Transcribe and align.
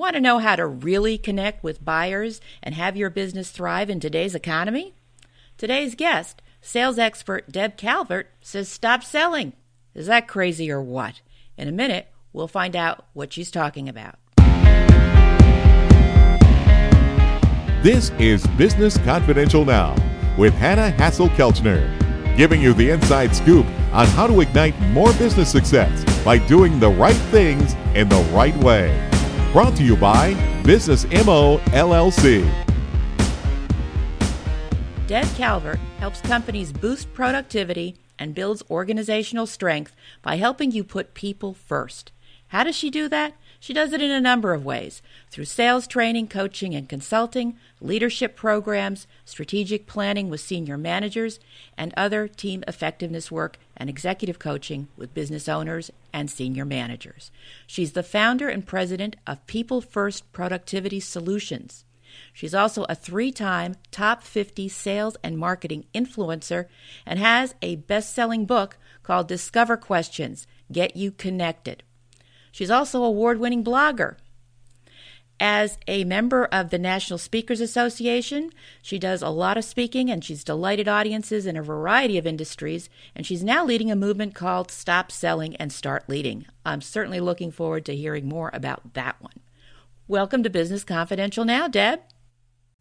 Want 0.00 0.14
to 0.14 0.20
know 0.22 0.38
how 0.38 0.56
to 0.56 0.66
really 0.66 1.18
connect 1.18 1.62
with 1.62 1.84
buyers 1.84 2.40
and 2.62 2.74
have 2.74 2.96
your 2.96 3.10
business 3.10 3.50
thrive 3.50 3.90
in 3.90 4.00
today's 4.00 4.34
economy? 4.34 4.94
Today's 5.58 5.94
guest, 5.94 6.40
sales 6.62 6.98
expert 6.98 7.52
Deb 7.52 7.76
Calvert, 7.76 8.30
says 8.40 8.70
stop 8.70 9.04
selling. 9.04 9.52
Is 9.94 10.06
that 10.06 10.26
crazy 10.26 10.70
or 10.70 10.80
what? 10.80 11.20
In 11.58 11.68
a 11.68 11.70
minute, 11.70 12.08
we'll 12.32 12.48
find 12.48 12.74
out 12.74 13.08
what 13.12 13.30
she's 13.34 13.50
talking 13.50 13.90
about. 13.90 14.14
This 17.82 18.10
is 18.18 18.46
Business 18.56 18.96
Confidential 18.96 19.66
Now 19.66 19.94
with 20.38 20.54
Hanna 20.54 20.92
Hasl-Kelchner, 20.96 22.38
giving 22.38 22.62
you 22.62 22.72
the 22.72 22.88
inside 22.88 23.36
scoop 23.36 23.66
on 23.92 24.06
how 24.06 24.26
to 24.26 24.40
ignite 24.40 24.80
more 24.80 25.12
business 25.12 25.52
success 25.52 26.24
by 26.24 26.38
doing 26.38 26.80
the 26.80 26.88
right 26.88 27.12
things 27.14 27.74
in 27.94 28.08
the 28.08 28.26
right 28.32 28.56
way. 28.56 29.09
Brought 29.52 29.74
to 29.78 29.82
you 29.82 29.96
by 29.96 30.34
Business 30.62 31.04
MO 31.26 31.58
LLC. 31.72 32.48
Deb 35.08 35.26
Calvert 35.34 35.80
helps 35.98 36.20
companies 36.20 36.72
boost 36.72 37.12
productivity 37.14 37.96
and 38.16 38.32
builds 38.32 38.62
organizational 38.70 39.48
strength 39.48 39.96
by 40.22 40.36
helping 40.36 40.70
you 40.70 40.84
put 40.84 41.14
people 41.14 41.52
first. 41.52 42.12
How 42.46 42.62
does 42.62 42.76
she 42.76 42.90
do 42.90 43.08
that? 43.08 43.34
She 43.58 43.72
does 43.72 43.92
it 43.92 44.00
in 44.00 44.12
a 44.12 44.20
number 44.20 44.54
of 44.54 44.64
ways 44.64 45.02
through 45.30 45.46
sales 45.46 45.88
training, 45.88 46.28
coaching, 46.28 46.72
and 46.72 46.88
consulting, 46.88 47.58
leadership 47.80 48.36
programs, 48.36 49.08
strategic 49.24 49.88
planning 49.88 50.30
with 50.30 50.40
senior 50.40 50.78
managers, 50.78 51.40
and 51.76 51.92
other 51.96 52.28
team 52.28 52.62
effectiveness 52.68 53.32
work 53.32 53.58
and 53.80 53.88
executive 53.88 54.38
coaching 54.38 54.86
with 54.96 55.14
business 55.14 55.48
owners 55.48 55.90
and 56.12 56.30
senior 56.30 56.66
managers. 56.66 57.32
She's 57.66 57.92
the 57.92 58.02
founder 58.02 58.48
and 58.48 58.64
president 58.64 59.16
of 59.26 59.44
People 59.46 59.80
First 59.80 60.30
Productivity 60.32 61.00
Solutions. 61.00 61.86
She's 62.32 62.54
also 62.54 62.84
a 62.84 62.94
three 62.94 63.32
time 63.32 63.76
top 63.90 64.22
50 64.22 64.68
sales 64.68 65.16
and 65.24 65.38
marketing 65.38 65.86
influencer 65.94 66.66
and 67.06 67.18
has 67.18 67.54
a 67.62 67.76
best 67.76 68.14
selling 68.14 68.44
book 68.44 68.76
called 69.02 69.28
Discover 69.28 69.78
Questions 69.78 70.46
Get 70.70 70.96
You 70.96 71.10
Connected. 71.10 71.82
She's 72.52 72.70
also 72.70 73.02
award 73.02 73.38
winning 73.40 73.64
blogger. 73.64 74.16
As 75.42 75.78
a 75.88 76.04
member 76.04 76.44
of 76.52 76.68
the 76.68 76.78
National 76.78 77.18
Speakers 77.18 77.62
Association, 77.62 78.50
she 78.82 78.98
does 78.98 79.22
a 79.22 79.30
lot 79.30 79.56
of 79.56 79.64
speaking 79.64 80.10
and 80.10 80.22
she's 80.22 80.44
delighted 80.44 80.86
audiences 80.86 81.46
in 81.46 81.56
a 81.56 81.62
variety 81.62 82.18
of 82.18 82.26
industries. 82.26 82.90
And 83.16 83.24
she's 83.24 83.42
now 83.42 83.64
leading 83.64 83.90
a 83.90 83.96
movement 83.96 84.34
called 84.34 84.70
Stop 84.70 85.10
Selling 85.10 85.56
and 85.56 85.72
Start 85.72 86.06
Leading. 86.10 86.44
I'm 86.66 86.82
certainly 86.82 87.20
looking 87.20 87.50
forward 87.50 87.86
to 87.86 87.96
hearing 87.96 88.28
more 88.28 88.50
about 88.52 88.92
that 88.92 89.16
one. 89.22 89.40
Welcome 90.06 90.42
to 90.42 90.50
Business 90.50 90.84
Confidential 90.84 91.46
now, 91.46 91.68
Deb. 91.68 92.00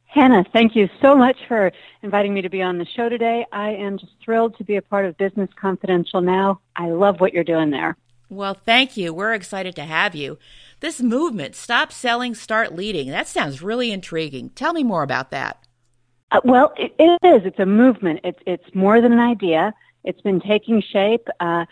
Hanna, 0.07 0.43
thank 0.51 0.75
you 0.75 0.89
so 1.01 1.15
much 1.15 1.37
for 1.47 1.71
inviting 2.03 2.33
me 2.33 2.41
to 2.41 2.49
be 2.49 2.61
on 2.61 2.77
the 2.77 2.85
show 2.97 3.07
today. 3.07 3.45
I 3.53 3.69
am 3.69 3.97
just 3.97 4.11
thrilled 4.21 4.57
to 4.57 4.65
be 4.65 4.75
a 4.75 4.81
part 4.81 5.05
of 5.05 5.17
Business 5.17 5.49
Confidential 5.55 6.19
now. 6.19 6.59
I 6.75 6.89
love 6.89 7.21
what 7.21 7.31
you're 7.31 7.45
doing 7.45 7.69
there. 7.69 7.95
Well, 8.31 8.53
thank 8.53 8.95
you. 8.95 9.13
We're 9.13 9.33
excited 9.33 9.75
to 9.77 9.85
have 9.85 10.13
you. 10.13 10.37
This 10.79 11.01
movement, 11.01 11.55
Stop 11.55 11.91
Selling, 11.91 12.33
Start 12.33 12.73
Leading, 12.73 13.09
that 13.09 13.27
sounds 13.27 13.61
really 13.61 13.91
intriguing. 13.91 14.49
Tell 14.51 14.71
me 14.71 14.83
more 14.83 15.03
about 15.03 15.31
that. 15.31 15.61
Uh, 16.31 16.39
well, 16.43 16.73
it, 16.77 16.93
it 16.97 17.19
is. 17.23 17.45
It's 17.45 17.59
a 17.59 17.65
movement. 17.65 18.21
It's, 18.23 18.39
it's 18.45 18.75
more 18.75 19.01
than 19.01 19.11
an 19.11 19.19
idea. 19.19 19.73
It's 20.03 20.21
been 20.21 20.39
taking 20.39 20.81
shape. 20.81 21.27
Uh, 21.39 21.65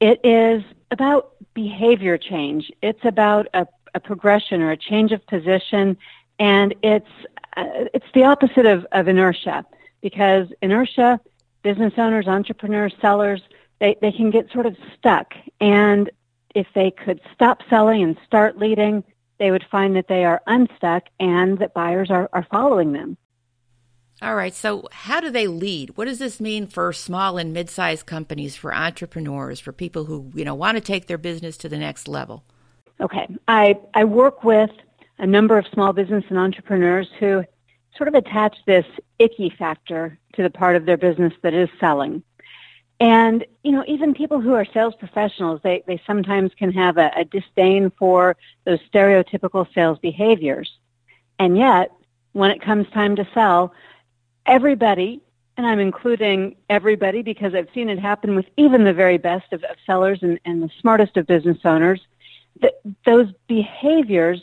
it 0.00 0.20
is 0.24 0.62
about 0.90 1.32
behavior 1.52 2.16
change. 2.16 2.70
It's 2.80 3.04
about 3.04 3.48
a, 3.52 3.66
a 3.94 4.00
progression 4.00 4.62
or 4.62 4.70
a 4.70 4.76
change 4.76 5.12
of 5.12 5.26
position, 5.26 5.96
and 6.38 6.74
it's 6.82 7.08
uh, 7.56 7.64
it's 7.92 8.06
the 8.14 8.24
opposite 8.24 8.66
of, 8.66 8.86
of 8.92 9.08
inertia 9.08 9.64
because 10.00 10.48
inertia, 10.60 11.20
business 11.62 11.92
owners, 11.96 12.26
entrepreneurs, 12.26 12.92
sellers, 13.00 13.42
they, 13.78 13.96
they 14.00 14.10
can 14.10 14.30
get 14.30 14.50
sort 14.52 14.66
of 14.66 14.76
stuck. 14.98 15.34
And 15.60 16.10
if 16.54 16.66
they 16.74 16.90
could 16.90 17.20
stop 17.34 17.60
selling 17.68 18.02
and 18.02 18.16
start 18.26 18.58
leading, 18.58 19.04
they 19.38 19.50
would 19.50 19.64
find 19.70 19.96
that 19.96 20.08
they 20.08 20.24
are 20.24 20.40
unstuck 20.46 21.04
and 21.18 21.58
that 21.58 21.74
buyers 21.74 22.10
are, 22.10 22.28
are 22.32 22.46
following 22.50 22.92
them. 22.92 23.16
All 24.22 24.36
right. 24.36 24.54
So, 24.54 24.86
how 24.92 25.20
do 25.20 25.28
they 25.28 25.48
lead? 25.48 25.96
What 25.96 26.04
does 26.04 26.20
this 26.20 26.40
mean 26.40 26.68
for 26.68 26.92
small 26.92 27.36
and 27.36 27.52
mid-sized 27.52 28.06
companies, 28.06 28.54
for 28.54 28.72
entrepreneurs, 28.72 29.58
for 29.58 29.72
people 29.72 30.04
who 30.04 30.30
you 30.34 30.44
know 30.44 30.54
want 30.54 30.76
to 30.76 30.80
take 30.80 31.08
their 31.08 31.18
business 31.18 31.56
to 31.58 31.68
the 31.68 31.76
next 31.76 32.06
level? 32.06 32.44
Okay. 33.00 33.26
I 33.48 33.78
I 33.92 34.04
work 34.04 34.44
with 34.44 34.70
a 35.18 35.26
number 35.26 35.58
of 35.58 35.66
small 35.72 35.92
business 35.92 36.24
and 36.28 36.38
entrepreneurs 36.38 37.08
who 37.18 37.44
sort 37.96 38.08
of 38.08 38.14
attach 38.14 38.56
this 38.66 38.86
icky 39.18 39.50
factor 39.50 40.18
to 40.34 40.42
the 40.42 40.50
part 40.50 40.76
of 40.76 40.86
their 40.86 40.96
business 40.96 41.32
that 41.42 41.54
is 41.54 41.68
selling. 41.80 42.22
And, 43.00 43.44
you 43.62 43.72
know, 43.72 43.84
even 43.86 44.14
people 44.14 44.40
who 44.40 44.54
are 44.54 44.64
sales 44.64 44.94
professionals, 44.94 45.60
they, 45.62 45.82
they 45.86 46.00
sometimes 46.06 46.52
can 46.56 46.72
have 46.72 46.96
a, 46.96 47.10
a 47.16 47.24
disdain 47.24 47.90
for 47.98 48.36
those 48.64 48.78
stereotypical 48.92 49.66
sales 49.74 49.98
behaviors. 49.98 50.70
And 51.38 51.58
yet, 51.58 51.90
when 52.32 52.50
it 52.50 52.62
comes 52.62 52.88
time 52.90 53.16
to 53.16 53.26
sell, 53.34 53.74
everybody, 54.46 55.20
and 55.56 55.66
I'm 55.66 55.80
including 55.80 56.56
everybody 56.68 57.22
because 57.22 57.54
I've 57.54 57.68
seen 57.74 57.88
it 57.88 57.98
happen 57.98 58.36
with 58.36 58.46
even 58.56 58.84
the 58.84 58.92
very 58.92 59.18
best 59.18 59.52
of, 59.52 59.62
of 59.64 59.76
sellers 59.86 60.20
and, 60.22 60.38
and, 60.44 60.62
the 60.62 60.70
smartest 60.80 61.16
of 61.16 61.26
business 61.26 61.58
owners, 61.64 62.00
that 62.60 62.74
those 63.04 63.28
behaviors 63.46 64.40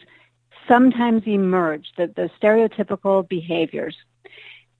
sometimes 0.67 1.23
emerge, 1.25 1.91
the, 1.97 2.07
those 2.15 2.29
stereotypical 2.41 3.27
behaviors. 3.27 3.95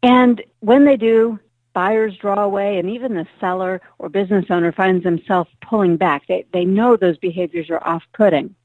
And 0.03 0.41
when 0.59 0.85
they 0.85 0.97
do, 0.97 1.39
buyers 1.73 2.17
draw 2.17 2.43
away 2.43 2.79
and 2.79 2.89
even 2.89 3.13
the 3.13 3.27
seller 3.39 3.81
or 3.99 4.09
business 4.09 4.45
owner 4.49 4.71
finds 4.71 5.03
themselves 5.03 5.49
pulling 5.61 5.97
back. 5.97 6.27
They, 6.27 6.45
they 6.51 6.65
know 6.65 6.95
those 6.95 7.17
behaviors 7.17 7.69
are 7.69 7.85
off-putting. 7.87 8.55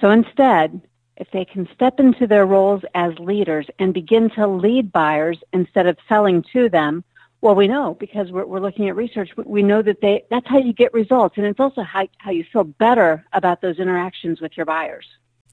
So 0.00 0.10
instead, 0.10 0.80
if 1.16 1.30
they 1.30 1.44
can 1.44 1.68
step 1.74 2.00
into 2.00 2.26
their 2.26 2.46
roles 2.46 2.82
as 2.94 3.18
leaders 3.18 3.66
and 3.78 3.92
begin 3.92 4.30
to 4.30 4.46
lead 4.46 4.90
buyers 4.90 5.38
instead 5.52 5.86
of 5.86 5.98
selling 6.08 6.42
to 6.54 6.68
them, 6.68 7.04
well, 7.42 7.54
we 7.54 7.68
know 7.68 7.94
because 7.94 8.30
we're, 8.32 8.46
we're 8.46 8.60
looking 8.60 8.88
at 8.88 8.96
research. 8.96 9.30
We 9.36 9.62
know 9.62 9.82
that 9.82 10.00
they, 10.00 10.24
that's 10.30 10.48
how 10.48 10.58
you 10.58 10.72
get 10.72 10.92
results. 10.92 11.36
And 11.36 11.46
it's 11.46 11.60
also 11.60 11.82
how, 11.82 12.06
how 12.18 12.30
you 12.30 12.44
feel 12.44 12.64
better 12.64 13.24
about 13.32 13.60
those 13.60 13.78
interactions 13.78 14.40
with 14.40 14.56
your 14.56 14.66
buyers. 14.66 15.06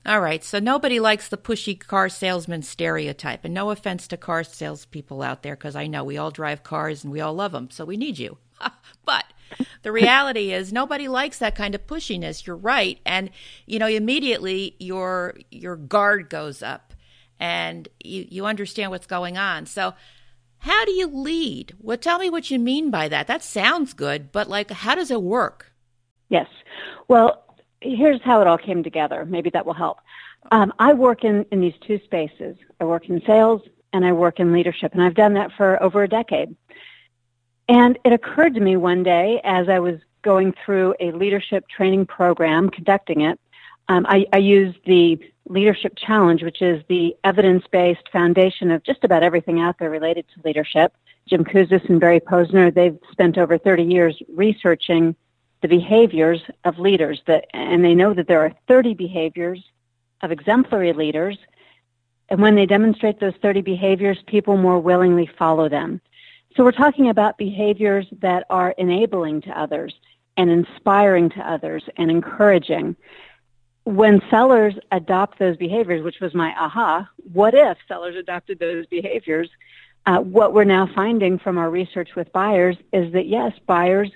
All 0.08 0.22
right, 0.22 0.42
so 0.42 0.60
nobody 0.60 1.02
likes 1.02 1.28
the 1.28 1.36
pushy 1.36 1.78
car 1.78 2.08
salesman 2.08 2.62
stereotype. 2.62 3.44
And 3.44 3.54
no 3.54 3.72
offense 3.72 4.08
to 4.08 4.16
car 4.16 4.46
salespeople 4.46 5.22
out 5.22 5.44
there, 5.44 5.58
because 5.58 5.76
I 5.76 5.88
know 5.88 6.06
we 6.06 6.18
all 6.18 6.32
drive 6.32 6.64
cars 6.64 7.04
and 7.04 7.12
we 7.12 7.20
all 7.20 7.34
love 7.34 7.52
them, 7.52 7.70
so 7.70 7.84
we 7.84 7.98
need 7.98 8.18
you. 8.18 8.38
but 9.06 9.26
the 9.84 9.92
reality 9.92 10.54
is 10.54 10.72
nobody 10.72 11.10
likes 11.10 11.40
that 11.40 11.56
kind 11.56 11.76
of 11.76 11.86
pushiness. 11.86 12.46
You're 12.46 12.56
right, 12.56 13.00
and 13.06 13.30
you 13.66 13.80
know 13.80 13.88
immediately 13.88 14.78
your 14.80 15.36
your 15.52 15.76
guard 15.76 16.30
goes 16.30 16.64
up, 16.64 16.94
and 17.38 17.90
you 18.02 18.26
you 18.30 18.46
understand 18.46 18.92
what's 18.92 19.08
going 19.08 19.38
on. 19.38 19.66
So. 19.66 19.94
How 20.60 20.86
do 20.86 20.92
you 20.92 21.06
lead? 21.06 21.76
Well, 21.80 22.00
tell 22.00 22.18
me 22.18 22.32
what 22.32 22.50
you 22.50 22.58
mean 22.58 22.90
by 22.90 23.10
that. 23.10 23.28
That 23.28 23.44
sounds 23.44 23.94
good, 23.94 24.32
but 24.32 24.50
like, 24.50 24.72
how 24.72 24.96
does 24.96 25.12
it 25.12 25.22
work? 25.22 25.72
Yes. 26.30 26.48
Well, 27.08 27.47
here's 27.82 28.22
how 28.22 28.42
it 28.42 28.48
all 28.48 28.58
came 28.58 28.84
together. 28.84 29.26
Maybe 29.26 29.50
that 29.52 29.66
will 29.66 29.74
help. 29.74 30.00
Um, 30.52 30.74
I 30.80 30.94
work 30.94 31.24
in, 31.24 31.46
in 31.52 31.62
these 31.62 31.74
two 31.82 32.00
spaces. 32.04 32.58
I 32.80 32.86
work 32.86 33.10
in 33.10 33.22
sales 33.26 33.62
and 33.94 34.06
I 34.06 34.12
work 34.12 34.40
in 34.40 34.52
leadership, 34.52 34.94
and 34.94 35.02
I've 35.02 35.16
done 35.16 35.34
that 35.36 35.52
for 35.54 35.82
over 35.82 36.04
a 36.04 36.08
decade. 36.08 36.56
And 37.70 37.98
it 38.04 38.14
occurred 38.14 38.54
to 38.56 38.60
me 38.60 38.78
one 38.78 39.04
day 39.04 39.42
as 39.44 39.70
I 39.70 39.80
was 39.80 40.00
going 40.22 40.54
through 40.66 40.96
a 41.00 41.12
leadership 41.12 41.68
training 41.70 42.06
program, 42.06 42.70
conducting 42.70 43.22
it, 43.22 43.40
um, 43.90 44.06
I, 44.08 44.26
I 44.34 44.38
used 44.38 44.78
the 44.86 45.20
Leadership 45.48 45.94
Challenge, 45.96 46.44
which 46.44 46.62
is 46.62 46.84
the 46.90 47.16
evidence-based 47.24 48.10
foundation 48.12 48.70
of 48.72 48.84
just 48.84 49.04
about 49.04 49.24
everything 49.24 49.62
out 49.62 49.80
there 49.80 49.90
related 49.90 50.26
to 50.34 50.42
leadership. 50.44 50.94
Jim 51.28 51.46
Kouzes 51.46 51.88
and 51.90 52.00
Barry 52.00 52.20
Posner, 52.20 52.74
they've 52.74 52.98
spent 53.12 53.38
over 53.38 53.58
30 53.58 53.84
years 53.84 54.22
researching 54.28 55.16
the 55.62 55.68
behaviors 55.68 56.42
of 56.64 56.80
leaders 56.80 57.22
that, 57.26 57.46
and 57.54 57.84
they 57.84 57.96
know 57.96 58.14
that 58.14 58.28
there 58.28 58.42
are 58.42 58.54
30 58.68 58.94
behaviors 58.94 59.64
of 60.22 60.32
exemplary 60.32 60.94
leaders. 60.94 61.38
And 62.30 62.42
when 62.42 62.56
they 62.56 62.66
demonstrate 62.66 63.20
those 63.20 63.34
30 63.42 63.62
behaviors, 63.62 64.18
people 64.28 64.58
more 64.58 64.80
willingly 64.80 65.30
follow 65.38 65.70
them. 65.70 66.02
So 66.56 66.64
we're 66.64 66.72
talking 66.72 67.10
about 67.10 67.38
behaviors 67.38 68.08
that 68.20 68.46
are 68.50 68.72
enabling 68.78 69.42
to 69.42 69.60
others 69.60 69.94
and 70.38 70.50
inspiring 70.50 71.30
to 71.32 71.40
others 71.40 71.84
and 71.98 72.12
encouraging. 72.12 72.96
When 73.84 74.22
sellers 74.30 74.76
adopt 74.92 75.40
those 75.40 75.58
behaviors, 75.58 76.04
which 76.04 76.20
was 76.20 76.34
my 76.34 76.54
aha, 76.58 77.08
what 77.32 77.54
if 77.54 77.78
sellers 77.88 78.16
adopted 78.16 78.60
those 78.60 78.86
behaviors? 78.88 79.50
Uh, 80.06 80.20
what 80.20 80.54
we're 80.54 80.64
now 80.64 80.90
finding 80.94 81.38
from 81.40 81.58
our 81.58 81.70
research 81.70 82.16
with 82.16 82.32
buyers 82.32 82.76
is 82.92 83.12
that 83.14 83.28
yes, 83.28 83.54
buyers 83.66 84.12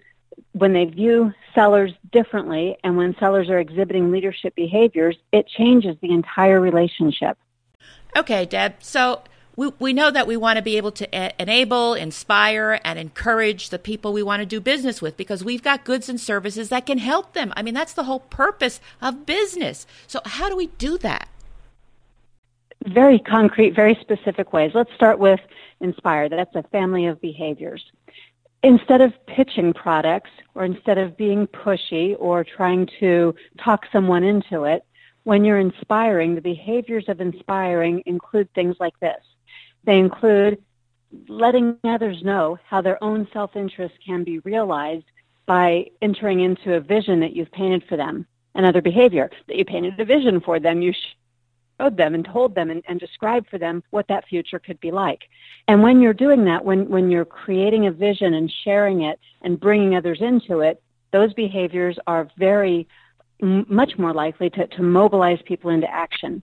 when 0.53 0.73
they 0.73 0.85
view 0.85 1.33
sellers 1.55 1.91
differently 2.11 2.77
and 2.83 2.97
when 2.97 3.15
sellers 3.19 3.49
are 3.49 3.59
exhibiting 3.59 4.11
leadership 4.11 4.53
behaviors, 4.55 5.15
it 5.31 5.47
changes 5.47 5.95
the 6.01 6.11
entire 6.11 6.59
relationship. 6.59 7.37
Okay, 8.17 8.45
Deb. 8.45 8.75
So 8.79 9.21
we, 9.55 9.71
we 9.79 9.93
know 9.93 10.11
that 10.11 10.27
we 10.27 10.35
want 10.37 10.57
to 10.57 10.61
be 10.61 10.77
able 10.77 10.91
to 10.93 11.07
a- 11.13 11.31
enable, 11.39 11.93
inspire, 11.93 12.79
and 12.83 12.99
encourage 12.99 13.69
the 13.69 13.79
people 13.79 14.11
we 14.11 14.23
want 14.23 14.41
to 14.41 14.45
do 14.45 14.59
business 14.59 15.01
with 15.01 15.17
because 15.17 15.43
we've 15.43 15.63
got 15.63 15.85
goods 15.85 16.09
and 16.09 16.19
services 16.19 16.69
that 16.69 16.85
can 16.85 16.97
help 16.97 17.33
them. 17.33 17.53
I 17.55 17.61
mean, 17.61 17.73
that's 17.73 17.93
the 17.93 18.03
whole 18.03 18.19
purpose 18.19 18.81
of 19.01 19.25
business. 19.25 19.85
So, 20.07 20.19
how 20.25 20.49
do 20.49 20.55
we 20.55 20.67
do 20.67 20.97
that? 20.99 21.29
Very 22.85 23.19
concrete, 23.19 23.75
very 23.75 23.97
specific 24.01 24.53
ways. 24.53 24.71
Let's 24.73 24.93
start 24.95 25.19
with 25.19 25.39
inspire. 25.81 26.29
That's 26.29 26.55
a 26.55 26.63
family 26.63 27.05
of 27.05 27.21
behaviors. 27.21 27.83
Instead 28.63 29.01
of 29.01 29.13
pitching 29.25 29.73
products 29.73 30.29
or 30.53 30.65
instead 30.65 30.97
of 30.97 31.17
being 31.17 31.47
pushy 31.47 32.15
or 32.19 32.43
trying 32.43 32.87
to 32.99 33.33
talk 33.59 33.85
someone 33.91 34.23
into 34.23 34.65
it, 34.65 34.85
when 35.23 35.43
you're 35.43 35.59
inspiring, 35.59 36.35
the 36.35 36.41
behaviors 36.41 37.05
of 37.07 37.21
inspiring 37.21 38.03
include 38.05 38.51
things 38.53 38.75
like 38.79 38.99
this. 38.99 39.23
They 39.83 39.97
include 39.97 40.61
letting 41.27 41.77
others 41.83 42.23
know 42.23 42.57
how 42.65 42.81
their 42.81 43.03
own 43.03 43.27
self-interest 43.33 43.95
can 44.05 44.23
be 44.23 44.39
realized 44.39 45.05
by 45.45 45.87
entering 46.01 46.41
into 46.41 46.75
a 46.75 46.79
vision 46.79 47.19
that 47.19 47.35
you've 47.35 47.51
painted 47.51 47.83
for 47.89 47.97
them. 47.97 48.25
Another 48.53 48.81
behavior 48.81 49.29
that 49.47 49.57
you 49.57 49.65
painted 49.65 49.99
a 49.99 50.05
vision 50.05 50.39
for 50.39 50.59
them, 50.59 50.81
you 50.81 50.93
showed 51.81 51.97
them 51.97 52.13
and 52.13 52.25
told 52.25 52.55
them 52.55 52.69
and, 52.69 52.83
and 52.87 52.99
described 52.99 53.49
for 53.49 53.57
them 53.57 53.83
what 53.89 54.07
that 54.07 54.27
future 54.27 54.59
could 54.59 54.79
be 54.79 54.91
like. 54.91 55.21
And 55.67 55.81
when 55.81 56.01
you're 56.01 56.13
doing 56.13 56.45
that, 56.45 56.63
when, 56.63 56.87
when 56.89 57.09
you're 57.09 57.25
creating 57.25 57.87
a 57.87 57.91
vision 57.91 58.33
and 58.33 58.51
sharing 58.63 59.01
it 59.03 59.19
and 59.41 59.59
bringing 59.59 59.95
others 59.95 60.19
into 60.21 60.59
it, 60.59 60.81
those 61.11 61.33
behaviors 61.33 61.97
are 62.07 62.29
very 62.37 62.87
m- 63.41 63.65
much 63.69 63.97
more 63.97 64.13
likely 64.13 64.49
to, 64.51 64.67
to 64.67 64.83
mobilize 64.83 65.39
people 65.45 65.71
into 65.71 65.89
action. 65.91 66.41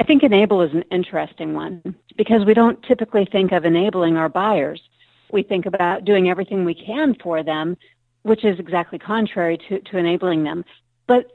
I 0.00 0.04
think 0.04 0.22
enable 0.22 0.62
is 0.62 0.72
an 0.72 0.84
interesting 0.90 1.54
one 1.54 1.96
because 2.16 2.44
we 2.44 2.54
don't 2.54 2.80
typically 2.84 3.26
think 3.30 3.52
of 3.52 3.64
enabling 3.64 4.16
our 4.16 4.28
buyers. 4.28 4.80
We 5.32 5.42
think 5.42 5.66
about 5.66 6.04
doing 6.04 6.30
everything 6.30 6.64
we 6.64 6.74
can 6.74 7.14
for 7.22 7.42
them, 7.42 7.76
which 8.22 8.44
is 8.44 8.58
exactly 8.58 8.98
contrary 8.98 9.58
to, 9.68 9.80
to 9.80 9.98
enabling 9.98 10.44
them. 10.44 10.64
But 11.06 11.32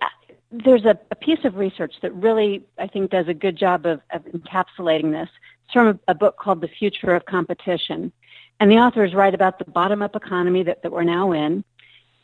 there's 0.53 0.85
a, 0.85 0.97
a, 1.09 1.15
piece 1.15 1.43
of 1.45 1.55
research 1.55 1.95
that 2.01 2.13
really, 2.13 2.63
I 2.77 2.87
think, 2.87 3.09
does 3.09 3.27
a 3.27 3.33
good 3.33 3.57
job 3.57 3.85
of, 3.85 4.01
of 4.11 4.23
encapsulating 4.25 5.11
this. 5.11 5.29
It's 5.65 5.73
from 5.73 5.87
a, 5.87 6.11
a, 6.11 6.15
book 6.15 6.37
called 6.37 6.61
The 6.61 6.67
Future 6.67 7.15
of 7.15 7.25
Competition. 7.25 8.11
And 8.59 8.69
the 8.69 8.77
authors 8.77 9.15
write 9.15 9.33
about 9.33 9.57
the 9.57 9.65
bottom 9.65 10.03
up 10.03 10.15
economy 10.15 10.61
that, 10.63 10.83
that 10.83 10.91
we're 10.91 11.03
now 11.03 11.31
in. 11.31 11.63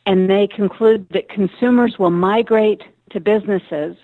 And 0.06 0.30
they 0.30 0.46
conclude 0.46 1.08
that 1.10 1.28
consumers 1.28 1.98
will 1.98 2.10
migrate 2.10 2.82
to 3.10 3.20
businesses 3.20 3.96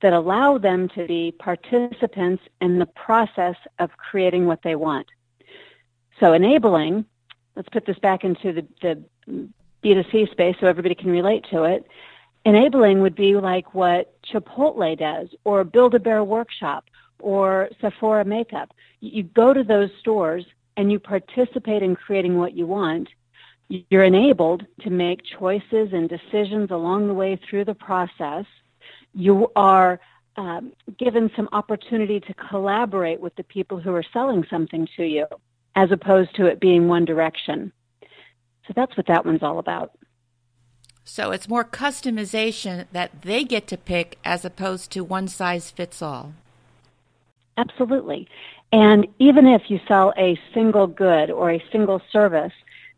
that 0.00 0.12
allow 0.12 0.58
them 0.58 0.88
to 0.90 1.06
be 1.06 1.32
participants 1.32 2.42
in 2.60 2.78
the 2.78 2.86
process 2.86 3.56
of 3.78 3.90
creating 3.96 4.46
what 4.46 4.62
they 4.62 4.76
want. 4.76 5.06
So 6.20 6.32
enabling, 6.32 7.06
let's 7.56 7.68
put 7.70 7.86
this 7.86 7.98
back 7.98 8.22
into 8.22 8.52
the, 8.52 8.66
the 9.26 9.48
B2C 9.82 10.30
space 10.30 10.56
so 10.60 10.66
everybody 10.66 10.94
can 10.94 11.10
relate 11.10 11.44
to 11.50 11.64
it. 11.64 11.86
Enabling 12.44 13.00
would 13.00 13.14
be 13.14 13.36
like 13.36 13.74
what 13.74 14.14
Chipotle 14.22 14.98
does 14.98 15.28
or 15.44 15.64
Build-A-Bear 15.64 16.22
Workshop 16.24 16.84
or 17.20 17.70
Sephora 17.80 18.24
Makeup. 18.24 18.72
You 19.00 19.22
go 19.22 19.54
to 19.54 19.64
those 19.64 19.90
stores 20.00 20.44
and 20.76 20.92
you 20.92 20.98
participate 20.98 21.82
in 21.82 21.96
creating 21.96 22.36
what 22.36 22.54
you 22.54 22.66
want. 22.66 23.08
You're 23.68 24.04
enabled 24.04 24.66
to 24.82 24.90
make 24.90 25.20
choices 25.38 25.92
and 25.92 26.08
decisions 26.08 26.70
along 26.70 27.08
the 27.08 27.14
way 27.14 27.40
through 27.48 27.64
the 27.64 27.74
process 27.74 28.44
you 29.14 29.50
are 29.54 30.00
um, 30.36 30.72
given 30.98 31.30
some 31.36 31.48
opportunity 31.52 32.20
to 32.20 32.34
collaborate 32.34 33.20
with 33.20 33.34
the 33.36 33.44
people 33.44 33.78
who 33.78 33.94
are 33.94 34.04
selling 34.12 34.44
something 34.50 34.88
to 34.96 35.04
you, 35.04 35.26
as 35.76 35.92
opposed 35.92 36.34
to 36.36 36.46
it 36.46 36.60
being 36.60 36.88
one 36.88 37.04
direction. 37.04 37.72
So 38.66 38.72
that's 38.74 38.96
what 38.96 39.06
that 39.06 39.24
one's 39.24 39.42
all 39.42 39.58
about. 39.58 39.92
So 41.04 41.30
it's 41.30 41.48
more 41.48 41.64
customization 41.64 42.86
that 42.92 43.22
they 43.22 43.44
get 43.44 43.66
to 43.68 43.76
pick 43.76 44.18
as 44.24 44.44
opposed 44.44 44.90
to 44.92 45.04
one 45.04 45.28
size 45.28 45.70
fits 45.70 46.00
all. 46.00 46.32
Absolutely. 47.56 48.26
And 48.72 49.06
even 49.18 49.46
if 49.46 49.70
you 49.70 49.78
sell 49.86 50.12
a 50.16 50.38
single 50.52 50.86
good 50.86 51.30
or 51.30 51.52
a 51.52 51.64
single 51.70 52.00
service, 52.10 52.52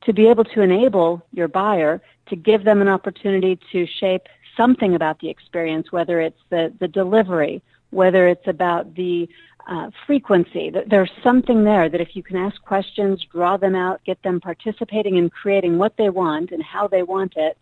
to 0.06 0.12
be 0.12 0.28
able 0.28 0.44
to 0.44 0.62
enable 0.62 1.20
your 1.32 1.48
buyer 1.48 2.00
to 2.28 2.36
give 2.36 2.64
them 2.64 2.80
an 2.80 2.88
opportunity 2.88 3.58
to 3.72 3.86
shape 3.86 4.22
something 4.56 4.94
about 4.94 5.18
the 5.18 5.28
experience, 5.28 5.92
whether 5.92 6.20
it's 6.20 6.40
the, 6.48 6.72
the 6.78 6.88
delivery, 6.88 7.60
whether 7.90 8.28
it's 8.28 8.46
about 8.46 8.94
the 8.94 9.28
uh, 9.66 9.90
frequency. 10.06 10.72
There's 10.86 11.10
something 11.24 11.64
there 11.64 11.88
that 11.88 12.00
if 12.00 12.14
you 12.14 12.22
can 12.22 12.36
ask 12.36 12.62
questions, 12.62 13.26
draw 13.32 13.56
them 13.56 13.74
out, 13.74 14.00
get 14.04 14.22
them 14.22 14.40
participating 14.40 15.16
in 15.16 15.28
creating 15.28 15.76
what 15.76 15.96
they 15.96 16.08
want 16.08 16.52
and 16.52 16.62
how 16.62 16.86
they 16.86 17.02
want 17.02 17.34
it, 17.36 17.58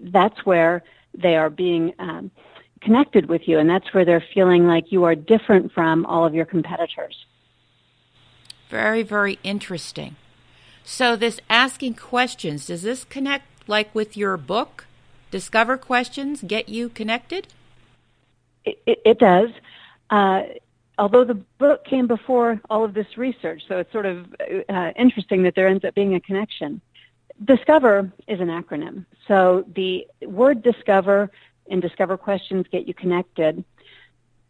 that's 0.00 0.44
where 0.44 0.82
they 1.16 1.36
are 1.36 1.50
being 1.50 1.92
um, 1.98 2.30
connected 2.80 3.28
with 3.28 3.42
you, 3.46 3.58
and 3.58 3.68
that's 3.68 3.92
where 3.92 4.04
they're 4.04 4.24
feeling 4.34 4.66
like 4.66 4.92
you 4.92 5.04
are 5.04 5.14
different 5.14 5.72
from 5.72 6.06
all 6.06 6.24
of 6.24 6.34
your 6.34 6.44
competitors. 6.44 7.26
Very, 8.68 9.02
very 9.02 9.38
interesting. 9.42 10.16
So, 10.84 11.16
this 11.16 11.40
asking 11.48 11.94
questions, 11.94 12.66
does 12.66 12.82
this 12.82 13.04
connect 13.04 13.46
like 13.68 13.94
with 13.94 14.16
your 14.16 14.36
book? 14.36 14.86
Discover 15.30 15.78
questions 15.78 16.42
get 16.46 16.68
you 16.68 16.88
connected? 16.88 17.48
It, 18.64 18.80
it, 18.86 18.98
it 19.04 19.18
does. 19.18 19.50
Uh, 20.10 20.42
although 20.98 21.24
the 21.24 21.34
book 21.58 21.84
came 21.84 22.06
before 22.06 22.60
all 22.70 22.84
of 22.84 22.94
this 22.94 23.06
research, 23.16 23.62
so 23.68 23.78
it's 23.78 23.92
sort 23.92 24.06
of 24.06 24.26
uh, 24.68 24.92
interesting 24.96 25.42
that 25.42 25.54
there 25.54 25.68
ends 25.68 25.84
up 25.84 25.94
being 25.94 26.14
a 26.14 26.20
connection. 26.20 26.80
Discover 27.44 28.12
is 28.26 28.40
an 28.40 28.48
acronym. 28.48 29.04
So 29.28 29.64
the 29.74 30.06
word 30.22 30.62
discover 30.62 31.30
and 31.70 31.82
discover 31.82 32.16
questions 32.16 32.66
get 32.70 32.86
you 32.86 32.94
connected. 32.94 33.64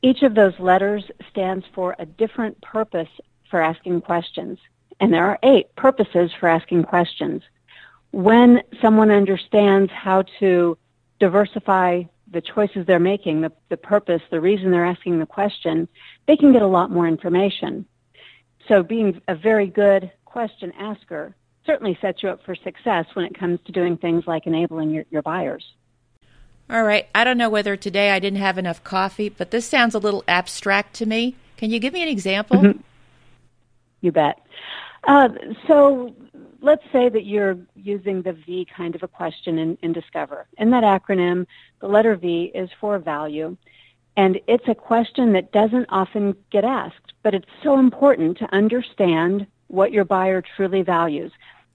Each 0.02 0.22
of 0.22 0.34
those 0.34 0.58
letters 0.60 1.04
stands 1.30 1.64
for 1.74 1.96
a 1.98 2.06
different 2.06 2.60
purpose 2.60 3.08
for 3.50 3.60
asking 3.60 4.02
questions. 4.02 4.58
And 5.00 5.12
there 5.12 5.26
are 5.26 5.38
eight 5.42 5.74
purposes 5.76 6.30
for 6.38 6.48
asking 6.48 6.84
questions 6.84 7.42
when 8.12 8.62
someone 8.80 9.10
understands 9.10 9.90
how 9.92 10.22
to 10.38 10.78
diversify 11.18 12.04
the 12.30 12.40
choices 12.40 12.86
they're 12.86 12.98
making, 12.98 13.40
the, 13.40 13.52
the 13.68 13.76
purpose, 13.76 14.22
the 14.30 14.40
reason 14.40 14.70
they're 14.70 14.86
asking 14.86 15.18
the 15.18 15.26
question, 15.26 15.88
they 16.26 16.36
can 16.36 16.52
get 16.52 16.62
a 16.62 16.66
lot 16.66 16.90
more 16.90 17.06
information. 17.06 17.86
So 18.68 18.82
being 18.82 19.20
a 19.28 19.34
very 19.34 19.66
good 19.66 20.10
question 20.24 20.72
asker 20.78 21.36
certainly 21.66 21.98
sets 22.00 22.22
you 22.22 22.30
up 22.30 22.44
for 22.44 22.54
success 22.54 23.06
when 23.14 23.24
it 23.24 23.38
comes 23.38 23.60
to 23.66 23.72
doing 23.72 23.96
things 23.96 24.24
like 24.26 24.46
enabling 24.46 24.90
your, 24.90 25.04
your 25.10 25.22
buyers. 25.22 25.64
All 26.70 26.82
right. 26.82 27.06
I 27.14 27.24
don't 27.24 27.38
know 27.38 27.50
whether 27.50 27.76
today 27.76 28.10
I 28.10 28.18
didn't 28.18 28.40
have 28.40 28.58
enough 28.58 28.82
coffee, 28.82 29.28
but 29.28 29.50
this 29.50 29.66
sounds 29.66 29.94
a 29.94 29.98
little 29.98 30.24
abstract 30.26 30.94
to 30.94 31.06
me. 31.06 31.36
Can 31.56 31.70
you 31.70 31.78
give 31.78 31.92
me 31.92 32.02
an 32.02 32.08
example? 32.08 32.58
Mm-hmm. 32.58 32.80
You 34.00 34.12
bet. 34.12 34.40
Uh, 35.06 35.28
so 35.66 36.14
let's 36.60 36.82
say 36.92 37.08
that 37.08 37.24
you're 37.24 37.56
using 37.76 38.22
the 38.22 38.32
V 38.32 38.66
kind 38.76 38.94
of 38.94 39.02
a 39.02 39.08
question 39.08 39.58
in, 39.58 39.78
in 39.82 39.92
Discover. 39.92 40.46
In 40.58 40.70
that 40.70 40.82
acronym, 40.82 41.46
the 41.80 41.86
letter 41.86 42.16
V 42.16 42.50
is 42.54 42.68
for 42.80 42.98
value. 42.98 43.56
And 44.16 44.40
it's 44.48 44.66
a 44.66 44.74
question 44.74 45.32
that 45.34 45.52
doesn't 45.52 45.86
often 45.90 46.34
get 46.50 46.64
asked, 46.64 47.12
but 47.22 47.34
it's 47.34 47.48
so 47.62 47.78
important 47.78 48.38
to 48.38 48.52
understand 48.52 49.46
what 49.68 49.92
your 49.92 50.04
buyer 50.04 50.42
truly 50.56 50.82
values 50.82 51.32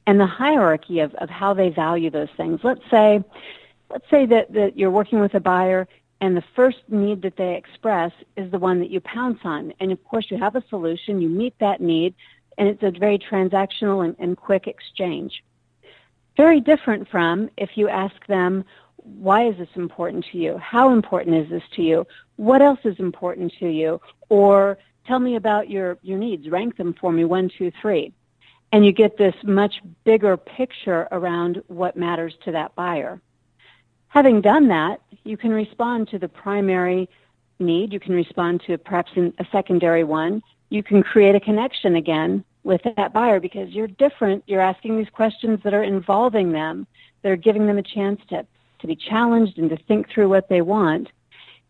and 0.07 0.19
the 0.19 0.25
hierarchy 0.25 0.99
of, 0.99 1.13
of 1.15 1.29
how 1.29 1.53
they 1.53 1.69
value 1.69 2.09
those 2.09 2.29
things. 2.37 2.59
Let's 2.63 2.81
say, 2.89 3.23
let's 3.89 4.09
say 4.09 4.25
that, 4.27 4.53
that 4.53 4.77
you're 4.77 4.91
working 4.91 5.19
with 5.19 5.33
a 5.35 5.39
buyer 5.39 5.87
and 6.21 6.37
the 6.37 6.43
first 6.55 6.77
need 6.87 7.23
that 7.23 7.35
they 7.35 7.55
express 7.55 8.11
is 8.37 8.51
the 8.51 8.59
one 8.59 8.79
that 8.79 8.91
you 8.91 9.01
pounce 9.01 9.39
on. 9.43 9.73
And 9.79 9.91
of 9.91 10.03
course 10.03 10.29
you 10.29 10.37
have 10.37 10.55
a 10.55 10.63
solution, 10.69 11.21
you 11.21 11.29
meet 11.29 11.55
that 11.59 11.81
need, 11.81 12.13
and 12.57 12.67
it's 12.67 12.83
a 12.83 12.91
very 12.91 13.17
transactional 13.17 14.05
and, 14.05 14.15
and 14.19 14.37
quick 14.37 14.67
exchange. 14.67 15.43
Very 16.37 16.61
different 16.61 17.09
from 17.09 17.49
if 17.57 17.71
you 17.75 17.89
ask 17.89 18.15
them, 18.27 18.63
why 18.97 19.47
is 19.47 19.57
this 19.57 19.69
important 19.75 20.25
to 20.31 20.37
you? 20.37 20.57
How 20.59 20.93
important 20.93 21.35
is 21.37 21.49
this 21.49 21.63
to 21.75 21.81
you? 21.81 22.05
What 22.35 22.61
else 22.61 22.79
is 22.83 22.99
important 22.99 23.51
to 23.59 23.67
you? 23.67 23.99
Or 24.29 24.77
tell 25.07 25.19
me 25.19 25.35
about 25.35 25.71
your, 25.71 25.97
your 26.03 26.19
needs. 26.19 26.47
Rank 26.47 26.77
them 26.77 26.93
for 26.93 27.11
me, 27.11 27.25
one, 27.25 27.49
two, 27.49 27.71
three. 27.81 28.13
And 28.71 28.85
you 28.85 28.91
get 28.91 29.17
this 29.17 29.35
much 29.43 29.81
bigger 30.03 30.37
picture 30.37 31.07
around 31.11 31.61
what 31.67 31.97
matters 31.97 32.33
to 32.45 32.51
that 32.53 32.73
buyer. 32.75 33.19
Having 34.07 34.41
done 34.41 34.67
that, 34.69 35.01
you 35.23 35.37
can 35.37 35.51
respond 35.51 36.09
to 36.09 36.19
the 36.19 36.29
primary 36.29 37.09
need. 37.59 37.91
You 37.93 37.99
can 37.99 38.13
respond 38.13 38.61
to 38.67 38.77
perhaps 38.77 39.11
a 39.15 39.45
secondary 39.51 40.03
one 40.03 40.41
you 40.71 40.81
can 40.81 41.03
create 41.03 41.35
a 41.35 41.39
connection 41.39 41.95
again 41.95 42.43
with 42.63 42.81
that 42.95 43.13
buyer 43.13 43.39
because 43.39 43.69
you're 43.69 43.87
different. 43.87 44.43
You're 44.47 44.61
asking 44.61 44.97
these 44.97 45.09
questions 45.09 45.59
that 45.63 45.73
are 45.73 45.83
involving 45.83 46.53
them 46.53 46.87
They're 47.21 47.35
giving 47.35 47.67
them 47.67 47.77
a 47.77 47.83
chance 47.83 48.21
to, 48.29 48.47
to 48.79 48.87
be 48.87 48.95
challenged 48.95 49.59
and 49.59 49.69
to 49.69 49.77
think 49.77 50.09
through 50.09 50.29
what 50.29 50.47
they 50.49 50.61
want. 50.61 51.09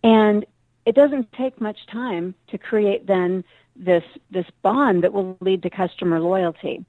And 0.03 0.46
it 0.86 0.96
doesn't 0.96 1.34
take 1.34 1.60
much 1.60 1.88
time 1.88 2.36
to 2.50 2.58
create 2.58 3.08
then 3.08 3.43
this 3.75 4.03
this 4.29 4.46
bond 4.62 5.03
that 5.03 5.13
will 5.13 5.38
lead 5.41 5.63
to 5.63 5.70
customer 5.70 6.20
loyalty. 6.20 6.86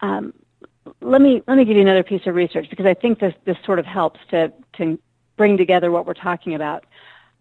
Um, 0.00 0.32
let 1.00 1.20
me 1.20 1.42
let 1.46 1.56
me 1.56 1.64
give 1.64 1.76
you 1.76 1.82
another 1.82 2.02
piece 2.02 2.26
of 2.26 2.34
research 2.34 2.68
because 2.70 2.86
I 2.86 2.94
think 2.94 3.20
this 3.20 3.34
this 3.44 3.56
sort 3.64 3.78
of 3.78 3.86
helps 3.86 4.20
to 4.30 4.52
to 4.76 4.98
bring 5.36 5.56
together 5.56 5.90
what 5.90 6.06
we're 6.06 6.14
talking 6.14 6.54
about. 6.54 6.84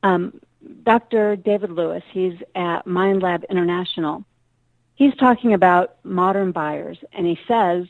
Um, 0.03 0.39
Dr. 0.83 1.35
David 1.35 1.71
Lewis, 1.71 2.03
he's 2.11 2.35
at 2.55 2.85
MindLab 2.85 3.47
International. 3.49 4.25
He's 4.95 5.15
talking 5.15 5.53
about 5.53 5.97
modern 6.03 6.51
buyers, 6.51 6.97
and 7.13 7.25
he 7.25 7.39
says 7.47 7.85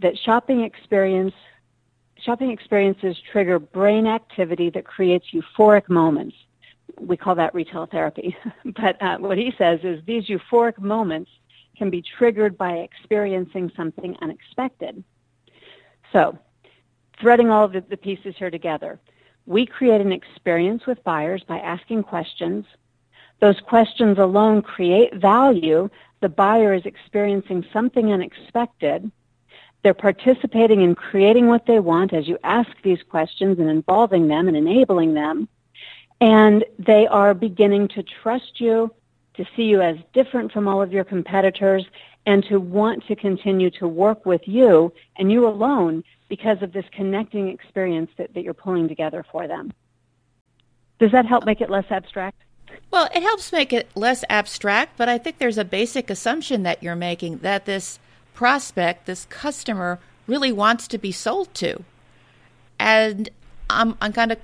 that 0.00 0.18
shopping 0.18 0.62
experience 0.62 1.34
shopping 2.20 2.50
experiences 2.50 3.16
trigger 3.32 3.58
brain 3.58 4.06
activity 4.06 4.68
that 4.70 4.84
creates 4.84 5.26
euphoric 5.32 5.88
moments 5.88 6.36
we 7.00 7.16
call 7.16 7.34
that 7.36 7.54
retail 7.54 7.86
therapy. 7.86 8.36
but 8.64 9.00
uh, 9.00 9.18
what 9.18 9.38
he 9.38 9.52
says 9.56 9.80
is 9.82 10.02
these 10.04 10.26
euphoric 10.26 10.78
moments 10.78 11.30
can 11.80 11.88
be 11.88 12.02
triggered 12.02 12.58
by 12.58 12.72
experiencing 12.72 13.72
something 13.74 14.14
unexpected. 14.20 15.02
So, 16.12 16.38
threading 17.18 17.48
all 17.48 17.64
of 17.64 17.72
the, 17.72 17.80
the 17.80 17.96
pieces 17.96 18.34
here 18.36 18.50
together, 18.50 19.00
we 19.46 19.64
create 19.64 20.02
an 20.02 20.12
experience 20.12 20.84
with 20.84 21.02
buyers 21.04 21.42
by 21.42 21.58
asking 21.58 22.02
questions. 22.02 22.66
Those 23.40 23.58
questions 23.60 24.18
alone 24.18 24.60
create 24.60 25.14
value. 25.14 25.88
The 26.20 26.28
buyer 26.28 26.74
is 26.74 26.84
experiencing 26.84 27.64
something 27.72 28.12
unexpected. 28.12 29.10
They're 29.82 29.94
participating 29.94 30.82
in 30.82 30.94
creating 30.94 31.46
what 31.46 31.64
they 31.64 31.80
want 31.80 32.12
as 32.12 32.28
you 32.28 32.36
ask 32.44 32.70
these 32.82 33.02
questions 33.08 33.58
and 33.58 33.70
involving 33.70 34.28
them 34.28 34.48
and 34.48 34.56
enabling 34.56 35.14
them. 35.14 35.48
And 36.20 36.62
they 36.78 37.06
are 37.06 37.32
beginning 37.32 37.88
to 37.94 38.02
trust 38.02 38.60
you, 38.60 38.94
to 39.40 39.46
see 39.56 39.62
you 39.62 39.80
as 39.80 39.96
different 40.12 40.52
from 40.52 40.68
all 40.68 40.82
of 40.82 40.92
your 40.92 41.04
competitors, 41.04 41.86
and 42.26 42.44
to 42.44 42.58
want 42.60 43.06
to 43.06 43.16
continue 43.16 43.70
to 43.70 43.88
work 43.88 44.26
with 44.26 44.42
you 44.44 44.92
and 45.16 45.32
you 45.32 45.48
alone 45.48 46.04
because 46.28 46.60
of 46.60 46.74
this 46.74 46.84
connecting 46.92 47.48
experience 47.48 48.10
that, 48.18 48.34
that 48.34 48.42
you're 48.44 48.52
pulling 48.52 48.86
together 48.86 49.24
for 49.32 49.48
them. 49.48 49.72
Does 50.98 51.10
that 51.12 51.24
help 51.24 51.46
make 51.46 51.62
it 51.62 51.70
less 51.70 51.86
abstract? 51.88 52.36
Well, 52.90 53.08
it 53.14 53.22
helps 53.22 53.50
make 53.50 53.72
it 53.72 53.88
less 53.94 54.22
abstract, 54.28 54.98
but 54.98 55.08
I 55.08 55.16
think 55.16 55.38
there's 55.38 55.56
a 55.56 55.64
basic 55.64 56.10
assumption 56.10 56.62
that 56.64 56.82
you're 56.82 56.94
making 56.94 57.38
that 57.38 57.64
this 57.64 57.98
prospect, 58.34 59.06
this 59.06 59.24
customer, 59.30 59.98
really 60.26 60.52
wants 60.52 60.86
to 60.88 60.98
be 60.98 61.12
sold 61.12 61.54
to. 61.54 61.82
And 62.78 63.30
I'm, 63.70 63.96
I'm 64.02 64.12
kind 64.12 64.30
of 64.30 64.38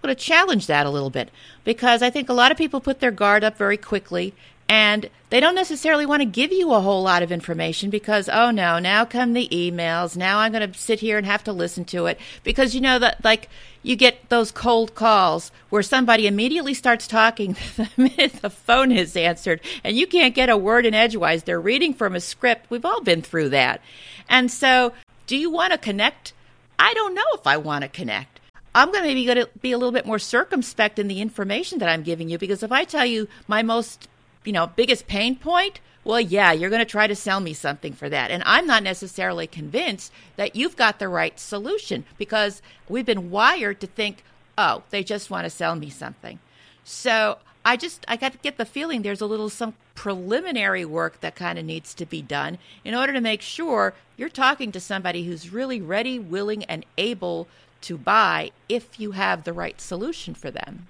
going 0.00 0.14
to 0.14 0.20
challenge 0.20 0.66
that 0.66 0.86
a 0.86 0.90
little 0.90 1.10
bit 1.10 1.30
because 1.64 2.02
I 2.02 2.10
think 2.10 2.28
a 2.28 2.34
lot 2.34 2.50
of 2.50 2.58
people 2.58 2.80
put 2.80 3.00
their 3.00 3.10
guard 3.10 3.44
up 3.44 3.56
very 3.56 3.76
quickly 3.76 4.34
and 4.68 5.10
they 5.28 5.40
don't 5.40 5.54
necessarily 5.54 6.06
want 6.06 6.22
to 6.22 6.26
give 6.26 6.52
you 6.52 6.72
a 6.72 6.80
whole 6.80 7.02
lot 7.02 7.22
of 7.22 7.30
information 7.30 7.90
because 7.90 8.28
oh 8.28 8.50
no 8.50 8.78
now 8.78 9.04
come 9.04 9.32
the 9.32 9.48
emails 9.52 10.16
now 10.16 10.38
i'm 10.38 10.52
going 10.52 10.72
to 10.72 10.78
sit 10.78 11.00
here 11.00 11.18
and 11.18 11.26
have 11.26 11.44
to 11.44 11.52
listen 11.52 11.84
to 11.84 12.06
it. 12.06 12.18
Because 12.42 12.74
you 12.74 12.80
know 12.80 12.98
that 12.98 13.22
like 13.24 13.48
you 13.82 13.96
get 13.96 14.28
those 14.28 14.50
cold 14.50 14.94
calls 14.94 15.50
where 15.68 15.82
somebody 15.82 16.26
immediately 16.26 16.74
starts 16.74 17.06
talking 17.06 17.56
the 17.76 17.88
minute 17.96 18.34
the 18.40 18.50
phone 18.50 18.92
is 18.92 19.16
answered 19.16 19.60
and 19.84 19.96
you 19.96 20.06
can't 20.06 20.34
get 20.34 20.48
a 20.48 20.56
word 20.56 20.86
in 20.86 20.94
edgewise. 20.94 21.42
They're 21.42 21.60
reading 21.60 21.92
from 21.92 22.14
a 22.14 22.20
script. 22.20 22.70
We've 22.70 22.84
all 22.84 23.02
been 23.02 23.22
through 23.22 23.50
that. 23.50 23.80
And 24.28 24.50
so 24.50 24.92
do 25.26 25.36
you 25.36 25.50
want 25.50 25.72
to 25.72 25.78
connect? 25.78 26.32
I 26.78 26.94
don't 26.94 27.14
know 27.14 27.22
if 27.34 27.46
i 27.46 27.56
want 27.56 27.82
to 27.82 27.88
connect 27.88 28.31
I'm 28.74 28.90
going 28.90 29.02
to 29.02 29.08
maybe 29.08 29.24
going 29.24 29.38
to 29.38 29.48
be 29.60 29.72
a 29.72 29.78
little 29.78 29.92
bit 29.92 30.06
more 30.06 30.18
circumspect 30.18 30.98
in 30.98 31.08
the 31.08 31.20
information 31.20 31.78
that 31.78 31.88
I'm 31.88 32.02
giving 32.02 32.28
you 32.28 32.38
because 32.38 32.62
if 32.62 32.72
I 32.72 32.84
tell 32.84 33.04
you 33.04 33.28
my 33.46 33.62
most, 33.62 34.08
you 34.44 34.52
know, 34.52 34.66
biggest 34.66 35.06
pain 35.06 35.36
point, 35.36 35.80
well, 36.04 36.20
yeah, 36.20 36.52
you're 36.52 36.70
going 36.70 36.80
to 36.80 36.90
try 36.90 37.06
to 37.06 37.14
sell 37.14 37.40
me 37.40 37.52
something 37.52 37.92
for 37.92 38.08
that. 38.08 38.30
And 38.30 38.42
I'm 38.44 38.66
not 38.66 38.82
necessarily 38.82 39.46
convinced 39.46 40.10
that 40.36 40.56
you've 40.56 40.76
got 40.76 40.98
the 40.98 41.08
right 41.08 41.38
solution 41.38 42.04
because 42.18 42.60
we've 42.88 43.06
been 43.06 43.30
wired 43.30 43.80
to 43.80 43.86
think, 43.86 44.24
oh, 44.58 44.82
they 44.90 45.04
just 45.04 45.30
want 45.30 45.44
to 45.44 45.50
sell 45.50 45.76
me 45.76 45.90
something. 45.90 46.40
So 46.82 47.38
I 47.64 47.76
just, 47.76 48.04
I 48.08 48.16
got 48.16 48.32
to 48.32 48.38
get 48.38 48.56
the 48.56 48.64
feeling 48.64 49.02
there's 49.02 49.20
a 49.20 49.26
little 49.26 49.48
some 49.48 49.74
preliminary 49.94 50.84
work 50.84 51.20
that 51.20 51.36
kind 51.36 51.58
of 51.58 51.64
needs 51.64 51.94
to 51.94 52.06
be 52.06 52.22
done 52.22 52.58
in 52.84 52.94
order 52.94 53.12
to 53.12 53.20
make 53.20 53.42
sure 53.42 53.94
you're 54.16 54.28
talking 54.28 54.72
to 54.72 54.80
somebody 54.80 55.24
who's 55.24 55.52
really 55.52 55.80
ready, 55.80 56.18
willing, 56.18 56.64
and 56.64 56.84
able 56.98 57.46
to 57.82 57.98
buy 57.98 58.50
if 58.68 58.98
you 58.98 59.12
have 59.12 59.44
the 59.44 59.52
right 59.52 59.80
solution 59.80 60.34
for 60.34 60.50
them. 60.50 60.86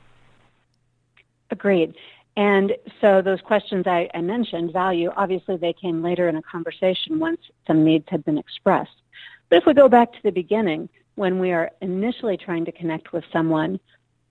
Agreed. 1.50 1.94
And 2.36 2.72
so 3.00 3.20
those 3.20 3.40
questions 3.42 3.86
I, 3.86 4.08
I, 4.14 4.22
mentioned, 4.22 4.72
value, 4.72 5.12
obviously 5.14 5.56
they 5.56 5.74
came 5.74 6.02
later 6.02 6.28
in 6.28 6.36
a 6.36 6.42
conversation 6.42 7.18
once 7.18 7.40
some 7.66 7.84
needs 7.84 8.06
had 8.08 8.24
been 8.24 8.38
expressed. 8.38 9.02
But 9.50 9.56
if 9.58 9.66
we 9.66 9.74
go 9.74 9.88
back 9.88 10.12
to 10.12 10.22
the 10.22 10.30
beginning, 10.30 10.88
when 11.14 11.38
we 11.38 11.52
are 11.52 11.70
initially 11.82 12.38
trying 12.38 12.64
to 12.64 12.72
connect 12.72 13.12
with 13.12 13.24
someone, 13.30 13.78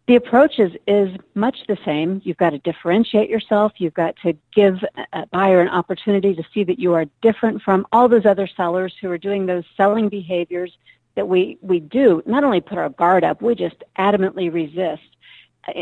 the 0.08 0.16
approach 0.16 0.58
is, 0.58 0.72
is 0.88 1.16
much 1.36 1.58
the 1.68 1.78
same. 1.86 2.22
You've 2.26 2.38
got 2.38 2.50
to 2.50 2.58
differentiate 2.58 3.30
yourself. 3.30 3.74
You've 3.78 3.94
got 3.94 4.16
to 4.24 4.36
give 4.54 4.80
a 5.14 5.28
buyer 5.28 5.62
an 5.62 5.70
opportunity 5.70 6.34
to 6.34 6.44
see 6.54 6.64
that 6.64 6.80
you 6.80 6.94
are 6.94 7.06
different 7.22 7.62
from 7.62 7.86
all 7.92 8.10
those 8.10 8.26
other 8.26 8.50
sellers 8.58 8.96
who 9.00 9.12
are 9.12 9.20
doing 9.20 9.46
those 9.46 9.64
selling 9.78 10.10
behaviors 10.10 10.76
that 11.16 11.28
we, 11.28 11.58
we 11.62 11.80
do 11.80 12.24
not 12.26 12.44
only 12.44 12.62
put 12.62 12.78
our 12.78 12.90
guard 12.90 13.24
up, 13.24 13.42
we 13.42 13.56
just 13.56 13.84
adamantly 13.98 14.52
resist. 14.52 15.04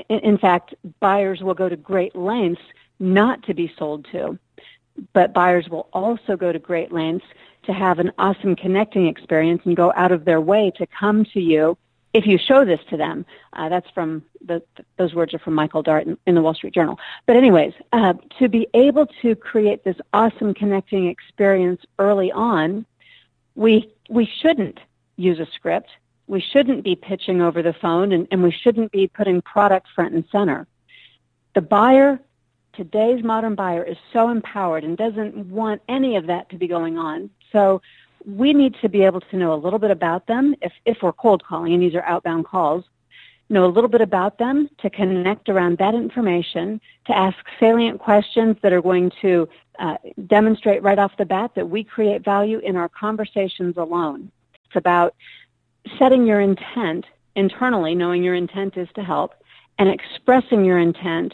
In, 0.09 0.19
in 0.19 0.37
fact, 0.37 0.75
buyers 0.99 1.41
will 1.41 1.53
go 1.53 1.69
to 1.69 1.77
great 1.77 2.15
lengths 2.15 2.61
not 2.99 3.43
to 3.43 3.53
be 3.53 3.71
sold 3.77 4.05
to, 4.11 4.37
but 5.13 5.33
buyers 5.33 5.69
will 5.69 5.87
also 5.93 6.35
go 6.35 6.51
to 6.51 6.59
great 6.59 6.91
lengths 6.91 7.25
to 7.63 7.73
have 7.73 7.99
an 7.99 8.11
awesome 8.17 8.55
connecting 8.55 9.07
experience 9.07 9.61
and 9.65 9.75
go 9.75 9.93
out 9.95 10.11
of 10.11 10.25
their 10.25 10.41
way 10.41 10.71
to 10.75 10.87
come 10.87 11.23
to 11.25 11.39
you 11.39 11.77
if 12.13 12.25
you 12.25 12.37
show 12.37 12.65
this 12.65 12.79
to 12.89 12.97
them. 12.97 13.25
Uh, 13.53 13.69
that's 13.69 13.89
from 13.91 14.23
the, 14.43 14.61
those 14.97 15.13
words 15.13 15.33
are 15.33 15.39
from 15.39 15.53
Michael 15.53 15.83
Dart 15.83 16.07
in, 16.07 16.17
in 16.25 16.35
the 16.35 16.41
Wall 16.41 16.53
Street 16.53 16.73
Journal. 16.73 16.99
But 17.25 17.35
anyways, 17.35 17.73
uh, 17.93 18.13
to 18.39 18.49
be 18.49 18.67
able 18.73 19.07
to 19.21 19.35
create 19.35 19.83
this 19.83 19.97
awesome 20.13 20.53
connecting 20.53 21.07
experience 21.07 21.81
early 21.99 22.31
on, 22.31 22.85
we 23.55 23.93
we 24.09 24.25
shouldn't 24.25 24.79
use 25.19 25.39
a 25.39 25.47
script. 25.53 25.89
We 26.27 26.39
shouldn't 26.39 26.83
be 26.83 26.95
pitching 26.95 27.41
over 27.41 27.61
the 27.61 27.73
phone 27.73 28.11
and, 28.11 28.27
and 28.31 28.41
we 28.43 28.51
shouldn't 28.51 28.91
be 28.91 29.07
putting 29.07 29.41
product 29.41 29.87
front 29.93 30.13
and 30.13 30.23
center. 30.31 30.67
The 31.55 31.61
buyer, 31.61 32.19
today's 32.73 33.23
modern 33.23 33.55
buyer 33.55 33.83
is 33.83 33.97
so 34.13 34.29
empowered 34.29 34.83
and 34.83 34.97
doesn't 34.97 35.35
want 35.47 35.81
any 35.89 36.15
of 36.15 36.27
that 36.27 36.49
to 36.49 36.57
be 36.57 36.67
going 36.67 36.97
on. 36.97 37.29
So 37.51 37.81
we 38.25 38.53
need 38.53 38.75
to 38.81 38.89
be 38.89 39.03
able 39.03 39.21
to 39.21 39.37
know 39.37 39.53
a 39.53 39.55
little 39.55 39.79
bit 39.79 39.91
about 39.91 40.27
them 40.27 40.55
if, 40.61 40.71
if 40.85 40.97
we're 41.01 41.13
cold 41.13 41.43
calling 41.43 41.73
and 41.73 41.81
these 41.81 41.95
are 41.95 42.03
outbound 42.03 42.45
calls 42.45 42.85
know 43.49 43.65
a 43.65 43.67
little 43.67 43.89
bit 43.89 44.01
about 44.01 44.37
them, 44.37 44.69
to 44.77 44.89
connect 44.89 45.49
around 45.49 45.77
that 45.79 45.95
information, 45.95 46.79
to 47.05 47.17
ask 47.17 47.37
salient 47.59 47.99
questions 47.99 48.55
that 48.61 48.71
are 48.71 48.81
going 48.81 49.11
to 49.21 49.49
uh, 49.79 49.97
demonstrate 50.27 50.83
right 50.83 50.99
off 50.99 51.11
the 51.17 51.25
bat 51.25 51.51
that 51.55 51.67
we 51.67 51.83
create 51.83 52.23
value 52.23 52.59
in 52.59 52.75
our 52.75 52.89
conversations 52.89 53.75
alone. 53.77 54.31
It's 54.69 54.75
about 54.75 55.15
setting 55.97 56.27
your 56.27 56.39
intent 56.39 57.05
internally, 57.35 57.95
knowing 57.95 58.23
your 58.23 58.35
intent 58.35 58.77
is 58.77 58.87
to 58.95 59.03
help, 59.03 59.33
and 59.79 59.89
expressing 59.89 60.63
your 60.63 60.77
intent, 60.77 61.33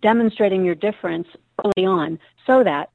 demonstrating 0.00 0.64
your 0.64 0.74
difference 0.74 1.28
early 1.64 1.86
on 1.86 2.18
so 2.46 2.62
that 2.62 2.90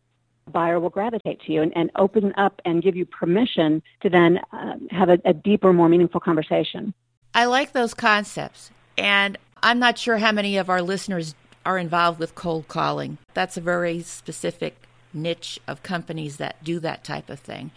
the 0.46 0.52
buyer 0.52 0.80
will 0.80 0.92
gravitate 0.92 1.42
to 1.42 1.52
you 1.52 1.62
and, 1.64 1.72
and 1.76 1.90
open 1.96 2.34
up 2.38 2.62
and 2.66 2.84
give 2.84 2.96
you 2.96 3.06
permission 3.06 3.82
to 4.02 4.10
then 4.10 4.40
uh, 4.52 4.76
have 4.92 5.10
a, 5.10 5.20
a 5.26 5.34
deeper, 5.34 5.74
more 5.74 5.90
meaningful 5.90 6.20
conversation. 6.20 6.94
I 7.34 7.46
like 7.46 7.72
those 7.72 7.96
concepts. 7.96 8.70
And 8.96 9.38
I'm 9.64 9.80
not 9.80 9.98
sure 9.98 10.18
how 10.18 10.32
many 10.32 10.58
of 10.58 10.70
our 10.70 10.84
listeners 10.84 11.34
are 11.66 11.80
involved 11.80 12.20
with 12.20 12.36
cold 12.36 12.68
calling. 12.68 13.18
That's 13.34 13.58
a 13.58 13.62
very 13.62 14.02
specific 14.02 14.76
niche 15.14 15.60
of 15.68 15.82
companies 15.82 16.38
that 16.38 16.64
do 16.64 16.80
that 16.82 17.04
type 17.04 17.30
of 17.30 17.40
thing. 17.40 17.72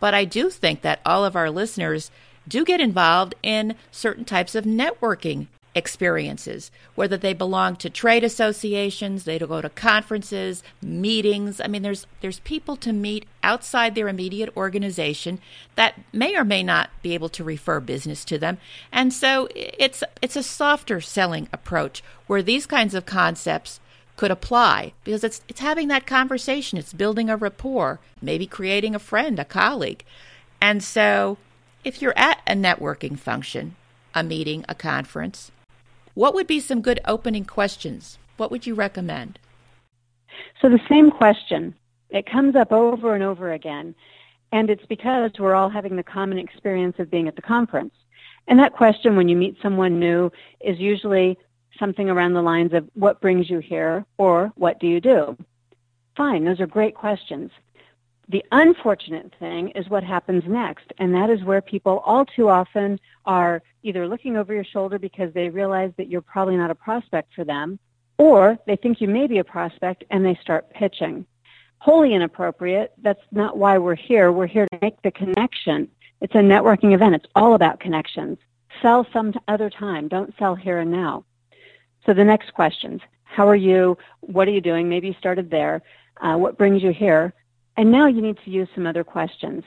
But 0.00 0.14
I 0.14 0.24
do 0.24 0.50
think 0.50 0.80
that 0.82 1.00
all 1.06 1.24
of 1.24 1.36
our 1.36 1.50
listeners 1.50 2.10
do 2.48 2.64
get 2.64 2.80
involved 2.80 3.34
in 3.42 3.76
certain 3.92 4.24
types 4.24 4.54
of 4.54 4.64
networking 4.64 5.46
experiences, 5.74 6.70
whether 6.94 7.16
they 7.16 7.32
belong 7.32 7.76
to 7.76 7.88
trade 7.88 8.24
associations, 8.24 9.24
they 9.24 9.38
go 9.38 9.60
to 9.60 9.68
conferences, 9.68 10.62
meetings. 10.82 11.60
I 11.60 11.68
mean, 11.68 11.82
there's 11.82 12.06
there's 12.20 12.40
people 12.40 12.76
to 12.76 12.92
meet 12.92 13.26
outside 13.42 13.94
their 13.94 14.08
immediate 14.08 14.54
organization 14.56 15.38
that 15.76 15.94
may 16.12 16.36
or 16.36 16.44
may 16.44 16.62
not 16.62 16.90
be 17.02 17.14
able 17.14 17.28
to 17.30 17.44
refer 17.44 17.80
business 17.80 18.24
to 18.26 18.38
them, 18.38 18.58
and 18.90 19.12
so 19.12 19.48
it's 19.54 20.02
it's 20.20 20.36
a 20.36 20.42
softer 20.42 21.00
selling 21.00 21.48
approach 21.52 22.02
where 22.26 22.42
these 22.42 22.66
kinds 22.66 22.94
of 22.94 23.06
concepts 23.06 23.80
could 24.20 24.30
apply 24.30 24.92
because 25.02 25.24
it's 25.24 25.40
it's 25.48 25.60
having 25.60 25.88
that 25.88 26.06
conversation, 26.06 26.78
it's 26.78 26.92
building 26.92 27.30
a 27.30 27.36
rapport, 27.38 28.00
maybe 28.20 28.46
creating 28.46 28.94
a 28.94 28.98
friend, 29.10 29.38
a 29.38 29.46
colleague. 29.46 30.04
And 30.60 30.82
so 30.82 31.38
If 31.82 32.02
you're 32.02 32.18
at 32.18 32.42
a 32.46 32.52
networking 32.52 33.18
function, 33.18 33.76
a 34.14 34.22
meeting, 34.22 34.66
a 34.68 34.74
conference, 34.74 35.50
what 36.12 36.34
would 36.34 36.46
be 36.46 36.60
some 36.60 36.82
good 36.82 37.00
opening 37.06 37.46
questions? 37.46 38.18
What 38.36 38.50
would 38.50 38.66
you 38.66 38.74
recommend? 38.74 39.38
So, 40.60 40.68
the 40.68 40.80
same 40.88 41.10
question. 41.10 41.74
It 42.10 42.30
comes 42.30 42.56
up 42.56 42.72
over 42.72 43.14
and 43.14 43.24
over 43.24 43.52
again, 43.52 43.94
and 44.52 44.68
it's 44.68 44.84
because 44.86 45.30
we're 45.38 45.54
all 45.54 45.70
having 45.70 45.96
the 45.96 46.02
common 46.02 46.38
experience 46.38 46.96
of 46.98 47.10
being 47.10 47.28
at 47.28 47.36
the 47.36 47.42
conference. 47.42 47.94
And 48.48 48.58
that 48.58 48.74
question, 48.74 49.16
when 49.16 49.28
you 49.28 49.36
meet 49.36 49.56
someone 49.62 49.98
new, 49.98 50.30
is 50.60 50.78
usually 50.78 51.38
something 51.80 52.08
around 52.08 52.34
the 52.34 52.42
lines 52.42 52.72
of, 52.72 52.88
What 52.94 53.20
brings 53.20 53.50
you 53.50 53.58
here? 53.58 54.04
or 54.18 54.52
What 54.54 54.78
do 54.78 54.86
you 54.86 55.00
do? 55.00 55.36
Fine, 56.16 56.44
those 56.44 56.60
are 56.60 56.66
great 56.68 56.94
questions. 56.94 57.50
The 58.28 58.44
unfortunate 58.52 59.34
thing 59.40 59.70
is 59.70 59.88
what 59.88 60.04
happens 60.04 60.44
next, 60.46 60.92
and 60.98 61.12
that 61.14 61.30
is 61.30 61.42
where 61.42 61.60
people 61.60 61.98
all 62.06 62.24
too 62.24 62.48
often 62.48 63.00
are 63.26 63.60
either 63.82 64.06
looking 64.06 64.36
over 64.36 64.54
your 64.54 64.62
shoulder 64.62 65.00
because 65.00 65.34
they 65.34 65.48
realize 65.48 65.90
that 65.96 66.08
you're 66.08 66.20
probably 66.20 66.56
not 66.56 66.70
a 66.70 66.76
prospect 66.76 67.34
for 67.34 67.42
them, 67.42 67.80
or 68.18 68.56
they 68.66 68.76
think 68.76 69.00
you 69.00 69.08
may 69.08 69.26
be 69.26 69.38
a 69.38 69.44
prospect 69.44 70.04
and 70.10 70.24
they 70.24 70.36
start 70.40 70.70
pitching. 70.70 71.26
Wholly 71.78 72.14
inappropriate. 72.14 72.92
That's 73.02 73.22
not 73.32 73.56
why 73.56 73.78
we're 73.78 73.94
here. 73.96 74.30
We're 74.30 74.46
here 74.46 74.66
to 74.70 74.78
make 74.80 75.00
the 75.02 75.10
connection. 75.10 75.88
It's 76.20 76.34
a 76.34 76.38
networking 76.38 76.92
event. 76.94 77.14
It's 77.16 77.26
all 77.34 77.54
about 77.54 77.80
connections. 77.80 78.38
Sell 78.82 79.06
some 79.12 79.32
other 79.48 79.70
time. 79.70 80.06
Don't 80.06 80.34
sell 80.38 80.54
here 80.54 80.78
and 80.78 80.92
now. 80.92 81.24
So 82.06 82.14
the 82.14 82.24
next 82.24 82.54
questions. 82.54 83.00
How 83.24 83.48
are 83.48 83.56
you? 83.56 83.96
What 84.20 84.48
are 84.48 84.50
you 84.50 84.60
doing? 84.60 84.88
Maybe 84.88 85.08
you 85.08 85.14
started 85.18 85.50
there. 85.50 85.82
Uh, 86.20 86.36
what 86.36 86.58
brings 86.58 86.82
you 86.82 86.92
here? 86.92 87.32
And 87.76 87.90
now 87.90 88.06
you 88.06 88.20
need 88.20 88.38
to 88.44 88.50
use 88.50 88.68
some 88.74 88.86
other 88.86 89.04
questions. 89.04 89.64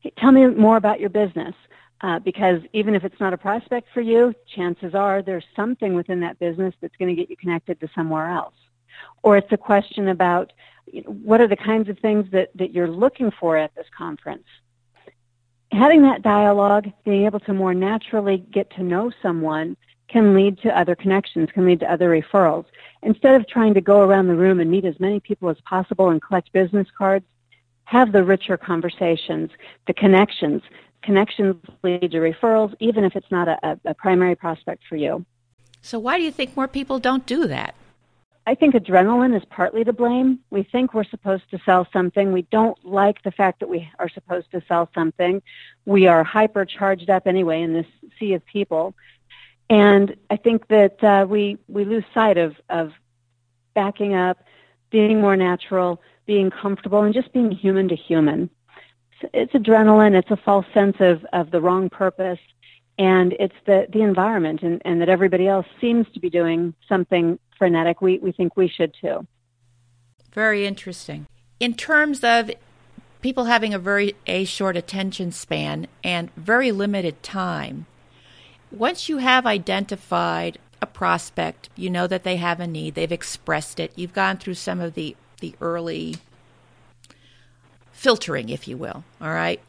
Hey, 0.00 0.12
tell 0.18 0.32
me 0.32 0.46
more 0.46 0.76
about 0.76 1.00
your 1.00 1.10
business. 1.10 1.54
Uh, 2.02 2.18
because 2.18 2.60
even 2.74 2.94
if 2.94 3.04
it's 3.04 3.18
not 3.18 3.32
a 3.32 3.38
prospect 3.38 3.88
for 3.94 4.02
you, 4.02 4.34
chances 4.54 4.94
are 4.94 5.22
there's 5.22 5.46
something 5.54 5.94
within 5.94 6.20
that 6.20 6.38
business 6.38 6.74
that's 6.80 6.94
going 6.96 7.08
to 7.08 7.14
get 7.14 7.30
you 7.30 7.36
connected 7.36 7.80
to 7.80 7.88
somewhere 7.94 8.28
else. 8.28 8.54
Or 9.22 9.38
it's 9.38 9.50
a 9.50 9.56
question 9.56 10.08
about 10.08 10.52
you 10.92 11.02
know, 11.02 11.10
what 11.10 11.40
are 11.40 11.48
the 11.48 11.56
kinds 11.56 11.88
of 11.88 11.98
things 11.98 12.30
that, 12.32 12.50
that 12.56 12.72
you're 12.72 12.90
looking 12.90 13.30
for 13.30 13.56
at 13.56 13.74
this 13.74 13.86
conference. 13.96 14.44
Having 15.72 16.02
that 16.02 16.20
dialogue, 16.22 16.92
being 17.04 17.24
able 17.24 17.40
to 17.40 17.54
more 17.54 17.72
naturally 17.72 18.38
get 18.38 18.70
to 18.72 18.82
know 18.82 19.10
someone 19.22 19.76
can 20.08 20.34
lead 20.34 20.58
to 20.62 20.78
other 20.78 20.94
connections, 20.94 21.50
can 21.52 21.66
lead 21.66 21.80
to 21.80 21.90
other 21.90 22.10
referrals. 22.10 22.64
Instead 23.02 23.34
of 23.34 23.46
trying 23.48 23.74
to 23.74 23.80
go 23.80 24.00
around 24.00 24.28
the 24.28 24.34
room 24.34 24.60
and 24.60 24.70
meet 24.70 24.84
as 24.84 24.98
many 25.00 25.20
people 25.20 25.48
as 25.48 25.60
possible 25.64 26.10
and 26.10 26.22
collect 26.22 26.52
business 26.52 26.86
cards, 26.96 27.24
have 27.84 28.12
the 28.12 28.24
richer 28.24 28.56
conversations, 28.56 29.50
the 29.86 29.94
connections. 29.94 30.62
Connections 31.02 31.56
lead 31.82 32.10
to 32.10 32.18
referrals, 32.18 32.74
even 32.80 33.04
if 33.04 33.14
it's 33.14 33.30
not 33.30 33.48
a, 33.48 33.78
a 33.84 33.94
primary 33.94 34.34
prospect 34.34 34.82
for 34.88 34.96
you. 34.96 35.24
So, 35.82 35.98
why 35.98 36.18
do 36.18 36.24
you 36.24 36.32
think 36.32 36.56
more 36.56 36.66
people 36.66 36.98
don't 36.98 37.24
do 37.26 37.46
that? 37.46 37.74
I 38.48 38.54
think 38.54 38.74
adrenaline 38.74 39.36
is 39.36 39.44
partly 39.50 39.82
to 39.84 39.92
blame. 39.92 40.38
We 40.50 40.62
think 40.62 40.94
we're 40.94 41.04
supposed 41.04 41.50
to 41.50 41.58
sell 41.64 41.86
something. 41.92 42.32
We 42.32 42.42
don't 42.42 42.78
like 42.84 43.22
the 43.22 43.32
fact 43.32 43.58
that 43.60 43.68
we 43.68 43.90
are 43.98 44.08
supposed 44.08 44.52
to 44.52 44.62
sell 44.68 44.88
something. 44.94 45.42
We 45.84 46.06
are 46.06 46.22
hyper 46.22 46.64
charged 46.64 47.10
up 47.10 47.26
anyway 47.26 47.62
in 47.62 47.72
this 47.72 47.86
sea 48.18 48.34
of 48.34 48.46
people. 48.46 48.94
And 49.68 50.16
I 50.30 50.36
think 50.36 50.68
that 50.68 51.02
uh, 51.02 51.26
we, 51.28 51.58
we 51.68 51.84
lose 51.84 52.04
sight 52.14 52.38
of, 52.38 52.54
of 52.68 52.92
backing 53.74 54.14
up, 54.14 54.44
being 54.90 55.20
more 55.20 55.36
natural, 55.36 56.00
being 56.26 56.50
comfortable 56.50 57.02
and 57.02 57.12
just 57.12 57.32
being 57.32 57.50
human 57.50 57.88
to 57.88 57.96
human. 57.96 58.50
It's 59.32 59.52
adrenaline, 59.52 60.16
it's 60.16 60.30
a 60.30 60.36
false 60.36 60.66
sense 60.74 60.96
of, 61.00 61.24
of 61.32 61.50
the 61.50 61.60
wrong 61.60 61.88
purpose, 61.88 62.38
and 62.98 63.32
it's 63.40 63.54
the, 63.64 63.86
the 63.92 64.02
environment 64.02 64.62
and, 64.62 64.80
and 64.84 65.00
that 65.00 65.08
everybody 65.08 65.48
else 65.48 65.66
seems 65.80 66.06
to 66.14 66.20
be 66.20 66.30
doing 66.30 66.74
something 66.88 67.38
frenetic. 67.58 68.00
We, 68.00 68.18
we 68.18 68.32
think 68.32 68.56
we 68.56 68.68
should 68.68 68.94
too. 69.00 69.26
Very 70.32 70.66
interesting. 70.66 71.26
In 71.58 71.74
terms 71.74 72.22
of 72.22 72.50
people 73.22 73.44
having 73.44 73.72
a 73.72 73.78
very 73.78 74.14
a 74.26 74.44
short 74.44 74.76
attention 74.76 75.32
span 75.32 75.88
and 76.04 76.32
very 76.36 76.70
limited 76.70 77.22
time, 77.22 77.86
once 78.70 79.08
you 79.08 79.18
have 79.18 79.46
identified 79.46 80.58
a 80.82 80.86
prospect, 80.86 81.68
you 81.76 81.88
know 81.88 82.06
that 82.06 82.24
they 82.24 82.36
have 82.36 82.60
a 82.60 82.66
need, 82.66 82.94
they've 82.94 83.12
expressed 83.12 83.80
it, 83.80 83.92
you've 83.96 84.12
gone 84.12 84.36
through 84.36 84.54
some 84.54 84.80
of 84.80 84.94
the 84.94 85.16
the 85.40 85.54
early 85.60 86.16
filtering, 87.92 88.48
if 88.48 88.66
you 88.66 88.76
will. 88.76 89.04
All 89.20 89.32
right. 89.32 89.60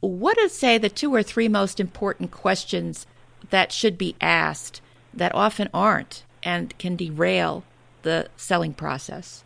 What 0.00 0.38
is, 0.38 0.52
say, 0.52 0.78
the 0.78 0.88
two 0.88 1.14
or 1.14 1.22
three 1.22 1.48
most 1.48 1.78
important 1.78 2.30
questions 2.30 3.06
that 3.50 3.70
should 3.70 3.96
be 3.96 4.16
asked 4.20 4.80
that 5.14 5.34
often 5.34 5.68
aren't 5.72 6.24
and 6.42 6.76
can 6.78 6.96
derail 6.96 7.64
the 8.02 8.28
selling 8.36 8.74
process? 8.74 9.44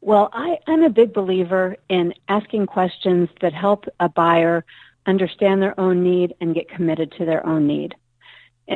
Well, 0.00 0.30
I, 0.32 0.58
am 0.68 0.82
a 0.82 0.88
big 0.88 1.12
believer 1.12 1.76
in 1.88 2.14
asking 2.28 2.66
questions 2.66 3.28
that 3.40 3.52
help 3.52 3.86
a 3.98 4.08
buyer 4.08 4.64
understand 5.06 5.62
their 5.62 5.78
own 5.78 6.02
need 6.02 6.34
and 6.40 6.54
get 6.54 6.68
committed 6.68 7.12
to 7.12 7.24
their 7.24 7.44
own 7.46 7.66
need 7.66 7.94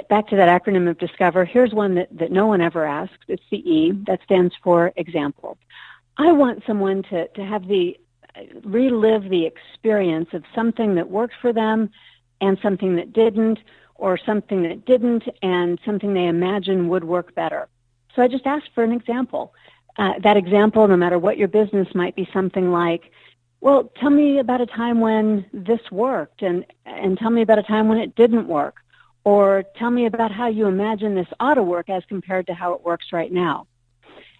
back 0.08 0.28
to 0.28 0.36
that 0.36 0.62
acronym 0.62 0.88
of 0.88 0.98
discover, 0.98 1.44
here's 1.44 1.72
one 1.72 1.94
that, 1.96 2.08
that 2.16 2.30
no 2.30 2.46
one 2.46 2.60
ever 2.60 2.84
asks. 2.84 3.18
It's 3.28 3.42
the 3.50 3.58
E. 3.68 3.92
That 4.06 4.20
stands 4.22 4.54
for 4.62 4.92
example. 4.96 5.58
I 6.16 6.32
want 6.32 6.62
someone 6.66 7.02
to, 7.04 7.28
to 7.28 7.44
have 7.44 7.66
the, 7.66 7.98
relive 8.62 9.28
the 9.28 9.46
experience 9.46 10.28
of 10.32 10.44
something 10.54 10.94
that 10.94 11.10
worked 11.10 11.34
for 11.40 11.52
them 11.52 11.90
and 12.40 12.58
something 12.62 12.96
that 12.96 13.12
didn't, 13.12 13.58
or 13.96 14.16
something 14.16 14.62
that 14.62 14.86
didn't 14.86 15.24
and 15.42 15.78
something 15.84 16.14
they 16.14 16.26
imagine 16.26 16.88
would 16.88 17.04
work 17.04 17.34
better. 17.34 17.68
So 18.14 18.22
I 18.22 18.28
just 18.28 18.46
asked 18.46 18.70
for 18.74 18.82
an 18.82 18.92
example. 18.92 19.54
Uh, 19.98 20.14
that 20.20 20.36
example, 20.36 20.86
no 20.88 20.96
matter 20.96 21.18
what 21.18 21.36
your 21.36 21.48
business, 21.48 21.94
might 21.94 22.14
be 22.14 22.28
something 22.32 22.70
like, 22.70 23.10
well, 23.60 23.90
tell 24.00 24.10
me 24.10 24.38
about 24.38 24.60
a 24.60 24.66
time 24.66 25.00
when 25.00 25.44
this 25.52 25.80
worked 25.90 26.42
and, 26.42 26.64
and 26.86 27.18
tell 27.18 27.30
me 27.30 27.42
about 27.42 27.58
a 27.58 27.62
time 27.62 27.88
when 27.88 27.98
it 27.98 28.14
didn't 28.14 28.48
work 28.48 28.76
or 29.24 29.64
tell 29.76 29.90
me 29.90 30.06
about 30.06 30.32
how 30.32 30.48
you 30.48 30.66
imagine 30.66 31.14
this 31.14 31.28
ought 31.40 31.54
to 31.54 31.62
work 31.62 31.90
as 31.90 32.02
compared 32.06 32.46
to 32.46 32.54
how 32.54 32.72
it 32.72 32.82
works 32.82 33.06
right 33.12 33.30
now. 33.30 33.66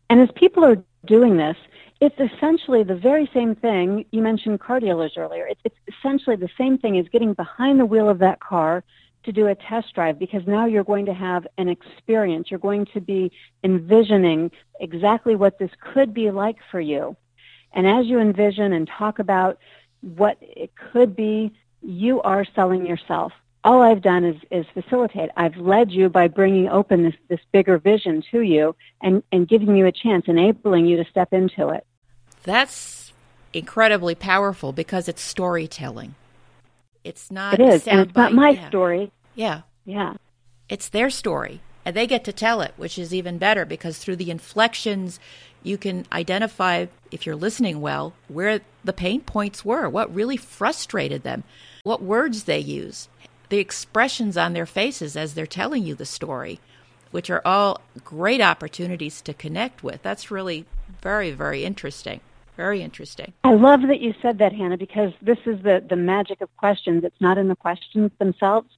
And 0.08 0.20
as 0.20 0.30
people 0.34 0.64
are 0.64 0.82
doing 1.04 1.36
this, 1.36 1.56
it's 2.00 2.18
essentially 2.18 2.82
the 2.82 2.94
very 2.94 3.30
same 3.34 3.54
thing. 3.54 4.06
You 4.10 4.22
mentioned 4.22 4.58
car 4.60 4.80
dealers 4.80 5.12
earlier. 5.18 5.46
It's, 5.46 5.60
it's 5.64 5.76
essentially 5.98 6.36
the 6.36 6.48
same 6.56 6.78
thing 6.78 6.98
as 6.98 7.06
getting 7.08 7.34
behind 7.34 7.78
the 7.78 7.84
wheel 7.84 8.08
of 8.08 8.18
that 8.20 8.40
car 8.40 8.82
to 9.24 9.32
do 9.32 9.48
a 9.48 9.54
test 9.54 9.94
drive 9.94 10.18
because 10.18 10.46
now 10.46 10.64
you're 10.64 10.84
going 10.84 11.04
to 11.04 11.12
have 11.14 11.46
an 11.58 11.68
experience. 11.68 12.50
You're 12.50 12.58
going 12.58 12.86
to 12.94 13.02
be 13.02 13.30
envisioning 13.62 14.50
exactly 14.80 15.36
what 15.36 15.58
this 15.58 15.70
could 15.78 16.14
be 16.14 16.30
like 16.30 16.56
for 16.70 16.80
you. 16.80 17.16
And 17.72 17.86
as 17.86 18.06
you 18.06 18.18
envision 18.18 18.72
and 18.72 18.88
talk 18.88 19.18
about 19.18 19.58
what 20.00 20.38
it 20.40 20.72
could 20.74 21.14
be, 21.14 21.52
you 21.82 22.20
are 22.22 22.44
selling 22.54 22.86
yourself 22.86 23.32
all 23.62 23.82
I've 23.82 24.02
done 24.02 24.24
is, 24.24 24.36
is 24.50 24.66
facilitate. 24.72 25.30
I've 25.36 25.56
led 25.56 25.90
you 25.90 26.08
by 26.08 26.28
bringing 26.28 26.68
open 26.68 27.02
this, 27.02 27.14
this 27.28 27.40
bigger 27.52 27.78
vision 27.78 28.22
to 28.30 28.40
you 28.40 28.74
and, 29.02 29.22
and 29.32 29.46
giving 29.46 29.76
you 29.76 29.86
a 29.86 29.92
chance, 29.92 30.24
enabling 30.28 30.86
you 30.86 30.96
to 31.02 31.10
step 31.10 31.32
into 31.32 31.68
it. 31.68 31.86
That's 32.44 33.12
incredibly 33.52 34.14
powerful 34.14 34.72
because 34.72 35.08
it's 35.08 35.20
storytelling. 35.20 36.14
It's 37.04 37.30
not. 37.30 37.54
It 37.54 37.60
is, 37.60 37.86
and 37.86 38.00
it's 38.00 38.14
not 38.14 38.32
my 38.32 38.50
yeah. 38.50 38.68
story. 38.68 39.10
Yeah, 39.34 39.62
yeah. 39.84 40.14
It's 40.68 40.88
their 40.88 41.10
story, 41.10 41.60
and 41.84 41.96
they 41.96 42.06
get 42.06 42.24
to 42.24 42.32
tell 42.32 42.60
it, 42.60 42.74
which 42.76 42.98
is 42.98 43.14
even 43.14 43.38
better 43.38 43.64
because 43.64 43.98
through 43.98 44.16
the 44.16 44.30
inflections, 44.30 45.18
you 45.62 45.78
can 45.78 46.06
identify, 46.12 46.86
if 47.10 47.26
you're 47.26 47.36
listening 47.36 47.80
well, 47.80 48.14
where 48.28 48.60
the 48.84 48.92
pain 48.92 49.20
points 49.20 49.64
were, 49.64 49.88
what 49.88 50.14
really 50.14 50.36
frustrated 50.36 51.22
them, 51.22 51.44
what 51.82 52.02
words 52.02 52.44
they 52.44 52.58
use, 52.58 53.08
the 53.48 53.58
expressions 53.58 54.36
on 54.36 54.52
their 54.52 54.66
faces 54.66 55.16
as 55.16 55.34
they're 55.34 55.46
telling 55.46 55.84
you 55.84 55.94
the 55.94 56.06
story, 56.06 56.60
which 57.10 57.30
are 57.30 57.42
all 57.44 57.80
great 58.04 58.40
opportunities 58.40 59.20
to 59.22 59.34
connect 59.34 59.82
with. 59.82 60.02
That's 60.02 60.30
really 60.30 60.66
very, 61.02 61.30
very 61.30 61.64
interesting. 61.64 62.20
Very 62.56 62.82
interesting. 62.82 63.32
I 63.42 63.54
love 63.54 63.80
that 63.88 64.00
you 64.00 64.14
said 64.20 64.38
that, 64.38 64.52
Hanna, 64.52 64.76
because 64.76 65.12
this 65.22 65.38
is 65.46 65.62
the, 65.62 65.82
the 65.88 65.96
magic 65.96 66.42
of 66.42 66.54
questions. 66.58 67.04
It's 67.04 67.20
not 67.20 67.38
in 67.38 67.48
the 67.48 67.56
questions 67.56 68.10
themselves, 68.18 68.68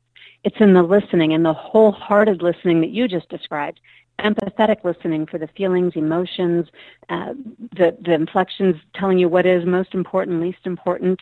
it's 0.45 0.57
in 0.61 0.75
the 0.75 0.83
listening 0.83 1.33
and 1.33 1.45
the 1.45 1.53
wholehearted 1.53 2.43
listening 2.43 2.81
that 2.81 2.91
you 2.91 3.09
just 3.09 3.29
described. 3.29 3.81
Empathetic 4.19 4.85
listening 4.85 5.27
for 5.27 5.39
the 5.39 5.49
feelings, 5.49 5.93
emotions, 5.97 6.69
uh, 7.09 7.35
the, 7.77 7.97
the 8.01 8.13
inflections 8.13 8.77
telling 8.95 9.19
you 9.19 9.29
what 9.29 9.47
is 9.47 9.65
most 9.65 9.95
important, 9.95 10.41
least 10.41 10.65
important. 10.65 11.21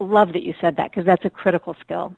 Love 0.00 0.32
that 0.32 0.42
you 0.42 0.54
said 0.60 0.76
that 0.76 0.90
because 0.90 1.06
that's 1.06 1.24
a 1.24 1.30
critical 1.30 1.76
skill. 1.80 2.14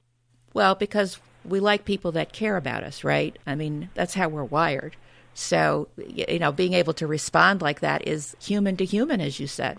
Well, 0.54 0.74
because 0.74 1.18
we 1.44 1.60
like 1.60 1.84
people 1.84 2.12
that 2.12 2.32
care 2.32 2.56
about 2.56 2.84
us, 2.84 3.04
right? 3.04 3.36
I 3.46 3.54
mean, 3.54 3.90
that's 3.94 4.14
how 4.14 4.28
we're 4.28 4.44
wired. 4.44 4.96
So, 5.34 5.88
you 5.96 6.38
know, 6.38 6.52
being 6.52 6.72
able 6.72 6.94
to 6.94 7.06
respond 7.06 7.60
like 7.60 7.80
that 7.80 8.06
is 8.06 8.36
human 8.40 8.76
to 8.76 8.84
human, 8.84 9.20
as 9.20 9.40
you 9.40 9.46
said. 9.46 9.78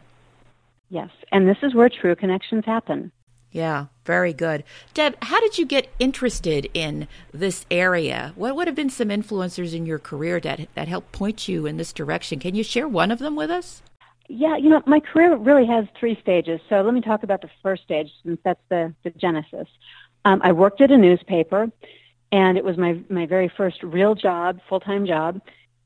Yes, 0.89 1.09
and 1.31 1.47
this 1.47 1.57
is 1.63 1.73
where 1.73 1.89
true 1.89 2.15
connections 2.15 2.65
happen. 2.65 3.11
Yeah, 3.55 3.85
very 4.03 4.33
good. 4.33 4.65
Deb, 4.93 5.15
how 5.21 5.39
did 5.39 5.57
you 5.57 5.65
get 5.65 5.87
interested 5.97 6.69
in 6.73 7.07
this 7.33 7.65
area? 7.71 8.33
What 8.35 8.53
would 8.53 8.67
have 8.67 8.75
been 8.75 8.89
some 8.89 9.07
influencers 9.07 9.73
in 9.73 9.85
your 9.85 9.97
career 9.97 10.41
that 10.41 10.67
that 10.75 10.89
helped 10.89 11.13
point 11.13 11.47
you 11.47 11.65
in 11.65 11.77
this 11.77 11.93
direction? 11.93 12.37
Can 12.37 12.53
you 12.53 12.65
share 12.65 12.85
one 12.85 13.11
of 13.11 13.19
them 13.19 13.37
with 13.37 13.49
us? 13.49 13.81
Yeah, 14.27 14.57
you 14.57 14.67
know, 14.67 14.83
my 14.85 14.99
career 14.99 15.37
really 15.37 15.65
has 15.67 15.85
three 15.97 16.19
stages. 16.19 16.59
So 16.67 16.81
let 16.81 16.93
me 16.93 16.99
talk 16.99 17.23
about 17.23 17.41
the 17.41 17.49
first 17.63 17.83
stage 17.83 18.11
since 18.23 18.41
that's 18.43 18.59
the, 18.67 18.93
the 19.05 19.11
genesis. 19.11 19.69
Um, 20.25 20.41
I 20.43 20.51
worked 20.51 20.81
at 20.81 20.91
a 20.91 20.97
newspaper 20.97 21.71
and 22.33 22.57
it 22.57 22.65
was 22.65 22.75
my, 22.75 22.99
my 23.09 23.25
very 23.25 23.47
first 23.47 23.81
real 23.83 24.15
job, 24.15 24.59
full-time 24.67 25.07
job. 25.07 25.39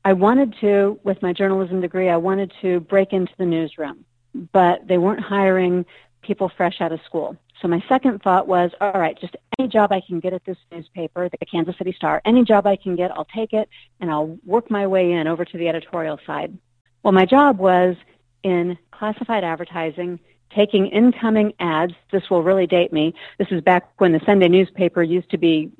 I 0.04 0.14
wanted 0.14 0.56
to, 0.60 0.98
with 1.04 1.22
my 1.22 1.32
journalism 1.32 1.80
degree, 1.80 2.08
I 2.08 2.16
wanted 2.16 2.52
to 2.62 2.80
break 2.80 3.12
into 3.12 3.32
the 3.38 3.46
newsroom, 3.46 4.04
but 4.52 4.88
they 4.88 4.98
weren't 4.98 5.20
hiring 5.20 5.86
people 6.22 6.50
fresh 6.56 6.80
out 6.80 6.90
of 6.90 7.00
school. 7.06 7.36
So 7.60 7.68
my 7.68 7.82
second 7.88 8.22
thought 8.22 8.48
was, 8.48 8.70
all 8.80 8.92
right, 8.92 9.18
just 9.20 9.36
any 9.58 9.68
job 9.68 9.92
I 9.92 10.00
can 10.00 10.18
get 10.18 10.32
at 10.32 10.44
this 10.44 10.56
newspaper, 10.72 11.28
the 11.28 11.36
Kansas 11.44 11.76
City 11.76 11.92
Star, 11.92 12.22
any 12.24 12.42
job 12.44 12.66
I 12.66 12.76
can 12.76 12.96
get, 12.96 13.10
I'll 13.10 13.26
take 13.26 13.52
it 13.52 13.68
and 14.00 14.10
I'll 14.10 14.38
work 14.46 14.70
my 14.70 14.86
way 14.86 15.12
in 15.12 15.26
over 15.26 15.44
to 15.44 15.58
the 15.58 15.68
editorial 15.68 16.18
side. 16.26 16.56
Well, 17.02 17.12
my 17.12 17.26
job 17.26 17.58
was 17.58 17.96
in 18.42 18.78
classified 18.92 19.44
advertising, 19.44 20.20
taking 20.54 20.86
incoming 20.86 21.52
ads. 21.60 21.92
This 22.10 22.30
will 22.30 22.42
really 22.42 22.66
date 22.66 22.92
me. 22.92 23.14
This 23.38 23.48
is 23.50 23.60
back 23.60 23.90
when 23.98 24.12
the 24.12 24.20
Sunday 24.24 24.48
newspaper 24.48 25.02
used 25.02 25.30
to 25.30 25.38
be 25.38 25.70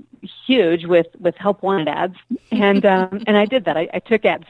huge 0.47 0.85
with, 0.85 1.07
with 1.19 1.35
help 1.37 1.63
wanted 1.63 1.89
ads. 1.89 2.17
And, 2.53 2.85
um, 2.85 3.23
and 3.27 3.39
I 3.39 3.47
did 3.47 3.65
that. 3.65 3.77
I, 3.79 3.89
I 3.95 4.01
took 4.01 4.25
ads. 4.27 4.45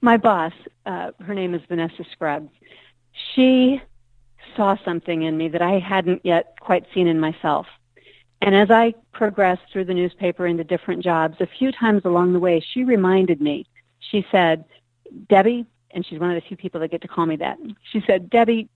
My 0.00 0.16
boss, 0.16 0.52
uh, 0.86 1.10
her 1.20 1.34
name 1.34 1.54
is 1.54 1.60
Vanessa 1.68 2.04
Scruggs. 2.12 2.52
She 3.34 3.82
saw 4.56 4.76
something 4.84 5.22
in 5.22 5.36
me 5.36 5.48
that 5.48 5.62
I 5.62 5.78
hadn't 5.78 6.24
yet 6.24 6.54
quite 6.60 6.86
seen 6.92 7.06
in 7.06 7.20
myself. 7.20 7.66
And 8.42 8.54
as 8.54 8.70
I 8.70 8.94
progressed 9.12 9.62
through 9.72 9.84
the 9.84 9.94
newspaper 9.94 10.46
into 10.46 10.64
different 10.64 11.02
jobs, 11.02 11.36
a 11.40 11.46
few 11.46 11.72
times 11.72 12.02
along 12.04 12.32
the 12.32 12.38
way, 12.40 12.60
she 12.60 12.84
reminded 12.84 13.40
me, 13.40 13.66
she 13.98 14.26
said, 14.30 14.64
Debbie, 15.28 15.66
and 15.90 16.06
she's 16.06 16.18
one 16.18 16.30
of 16.30 16.42
the 16.42 16.46
few 16.46 16.56
people 16.56 16.80
that 16.80 16.90
get 16.90 17.02
to 17.02 17.08
call 17.08 17.26
me 17.26 17.36
that. 17.36 17.58
She 17.92 18.02
said, 18.06 18.30
Debbie, 18.30 18.68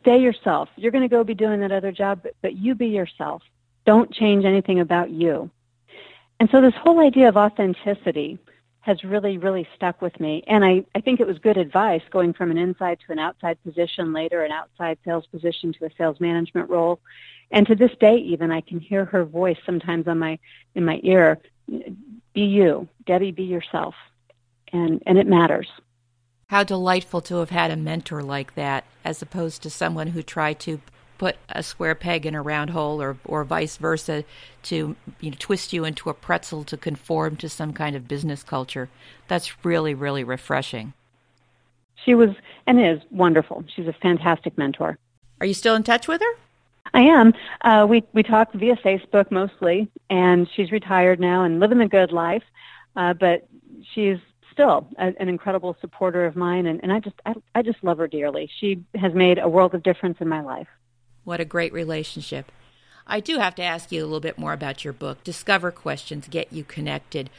stay 0.00 0.20
yourself. 0.20 0.68
You're 0.76 0.90
going 0.90 1.02
to 1.02 1.08
go 1.08 1.22
be 1.22 1.34
doing 1.34 1.60
that 1.60 1.72
other 1.72 1.92
job, 1.92 2.20
but, 2.22 2.34
but 2.42 2.56
you 2.56 2.74
be 2.74 2.88
yourself. 2.88 3.42
Don't 3.86 4.12
change 4.12 4.44
anything 4.44 4.80
about 4.80 5.10
you. 5.10 5.50
And 6.40 6.48
so 6.50 6.60
this 6.60 6.74
whole 6.74 7.00
idea 7.00 7.28
of 7.28 7.36
authenticity 7.36 8.38
has 8.80 9.04
really, 9.04 9.36
really 9.36 9.68
stuck 9.76 10.00
with 10.00 10.18
me. 10.18 10.42
And 10.46 10.64
I, 10.64 10.84
I 10.94 11.00
think 11.00 11.20
it 11.20 11.26
was 11.26 11.38
good 11.38 11.58
advice 11.58 12.02
going 12.10 12.32
from 12.32 12.50
an 12.50 12.56
inside 12.56 12.98
to 13.06 13.12
an 13.12 13.18
outside 13.18 13.62
position, 13.62 14.12
later 14.12 14.42
an 14.42 14.52
outside 14.52 14.98
sales 15.04 15.26
position 15.26 15.74
to 15.74 15.84
a 15.84 15.90
sales 15.98 16.18
management 16.18 16.70
role. 16.70 17.00
And 17.50 17.66
to 17.66 17.74
this 17.74 17.90
day, 18.00 18.16
even 18.16 18.50
I 18.50 18.62
can 18.62 18.80
hear 18.80 19.04
her 19.04 19.24
voice 19.24 19.58
sometimes 19.66 20.08
on 20.08 20.18
my, 20.18 20.38
in 20.74 20.84
my 20.84 20.98
ear. 21.02 21.38
Be 21.68 22.40
you, 22.40 22.88
Debbie, 23.06 23.32
be 23.32 23.42
yourself. 23.42 23.94
And, 24.72 25.02
and 25.04 25.18
it 25.18 25.26
matters. 25.26 25.68
How 26.46 26.64
delightful 26.64 27.20
to 27.22 27.36
have 27.36 27.50
had 27.50 27.70
a 27.70 27.76
mentor 27.76 28.22
like 28.22 28.54
that, 28.54 28.84
as 29.04 29.20
opposed 29.20 29.62
to 29.62 29.70
someone 29.70 30.08
who 30.08 30.22
tried 30.22 30.58
to 30.60 30.80
put 31.20 31.36
a 31.50 31.62
square 31.62 31.94
peg 31.94 32.24
in 32.24 32.34
a 32.34 32.40
round 32.40 32.70
hole 32.70 33.02
or, 33.02 33.14
or 33.26 33.44
vice 33.44 33.76
versa 33.76 34.24
to 34.62 34.96
you 35.20 35.30
know, 35.30 35.36
twist 35.38 35.70
you 35.70 35.84
into 35.84 36.08
a 36.08 36.14
pretzel 36.14 36.64
to 36.64 36.78
conform 36.78 37.36
to 37.36 37.46
some 37.46 37.74
kind 37.74 37.94
of 37.94 38.08
business 38.08 38.42
culture. 38.42 38.88
That's 39.28 39.62
really, 39.62 39.92
really 39.92 40.24
refreshing. 40.24 40.94
She 42.06 42.14
was 42.14 42.30
and 42.66 42.80
is 42.80 43.02
wonderful. 43.10 43.64
She's 43.76 43.86
a 43.86 43.92
fantastic 43.92 44.56
mentor. 44.56 44.96
Are 45.40 45.46
you 45.46 45.52
still 45.52 45.74
in 45.74 45.82
touch 45.82 46.08
with 46.08 46.22
her? 46.22 46.38
I 46.94 47.02
am. 47.02 47.34
Uh, 47.60 47.86
we 47.86 48.02
we 48.14 48.22
talk 48.22 48.50
via 48.54 48.76
Facebook 48.76 49.30
mostly, 49.30 49.90
and 50.08 50.48
she's 50.56 50.72
retired 50.72 51.20
now 51.20 51.44
and 51.44 51.60
living 51.60 51.76
the 51.76 51.86
good 51.86 52.12
life. 52.12 52.44
Uh, 52.96 53.12
but 53.12 53.46
she's 53.92 54.16
still 54.50 54.88
a, 54.96 55.12
an 55.20 55.28
incredible 55.28 55.76
supporter 55.82 56.24
of 56.24 56.34
mine, 56.34 56.64
and, 56.64 56.80
and 56.82 56.90
I 56.90 57.00
just 57.00 57.16
I, 57.26 57.34
I 57.54 57.60
just 57.60 57.84
love 57.84 57.98
her 57.98 58.08
dearly. 58.08 58.50
She 58.58 58.82
has 58.94 59.12
made 59.12 59.38
a 59.38 59.50
world 59.50 59.74
of 59.74 59.82
difference 59.82 60.16
in 60.20 60.28
my 60.28 60.40
life. 60.40 60.68
What 61.24 61.40
a 61.40 61.44
great 61.44 61.72
relationship. 61.72 62.50
I 63.06 63.20
do 63.20 63.38
have 63.38 63.54
to 63.56 63.62
ask 63.62 63.90
you 63.90 64.02
a 64.02 64.06
little 64.06 64.20
bit 64.20 64.38
more 64.38 64.52
about 64.52 64.84
your 64.84 64.92
book, 64.92 65.24
Discover 65.24 65.72
Questions, 65.72 66.28
Get 66.28 66.52
You 66.52 66.64
Connected. 66.64 67.30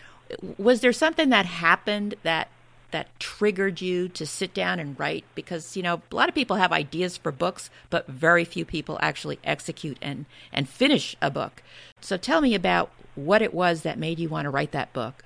Was 0.58 0.82
there 0.82 0.94
something 0.94 1.30
that 1.30 1.46
happened 1.46 2.16
that 2.24 2.50
that 2.92 3.08
triggered 3.20 3.80
you 3.80 4.10
to 4.10 4.26
sit 4.26 4.54
down 4.54 4.78
and 4.78 5.00
write 5.00 5.24
because 5.34 5.78
you 5.78 5.84
know 5.84 6.02
a 6.12 6.16
lot 6.16 6.28
of 6.28 6.36
people 6.36 6.58
have 6.58 6.74
ideas 6.74 7.16
for 7.16 7.32
books 7.32 7.70
but 7.90 8.06
very 8.08 8.44
few 8.44 8.66
people 8.66 9.00
actually 9.02 9.40
execute 9.46 9.98
and 10.02 10.26
and 10.52 10.68
finish 10.68 11.16
a 11.22 11.32
book 11.32 11.64
so 12.02 12.18
tell 12.18 12.42
me 12.42 12.54
about 12.54 12.92
what 13.16 13.42
it 13.42 13.54
was 13.54 13.84
that 13.84 13.98
made 13.98 14.20
you 14.20 14.28
want 14.28 14.44
to 14.44 14.50
write 14.50 14.74
that 14.74 14.92
book 14.92 15.24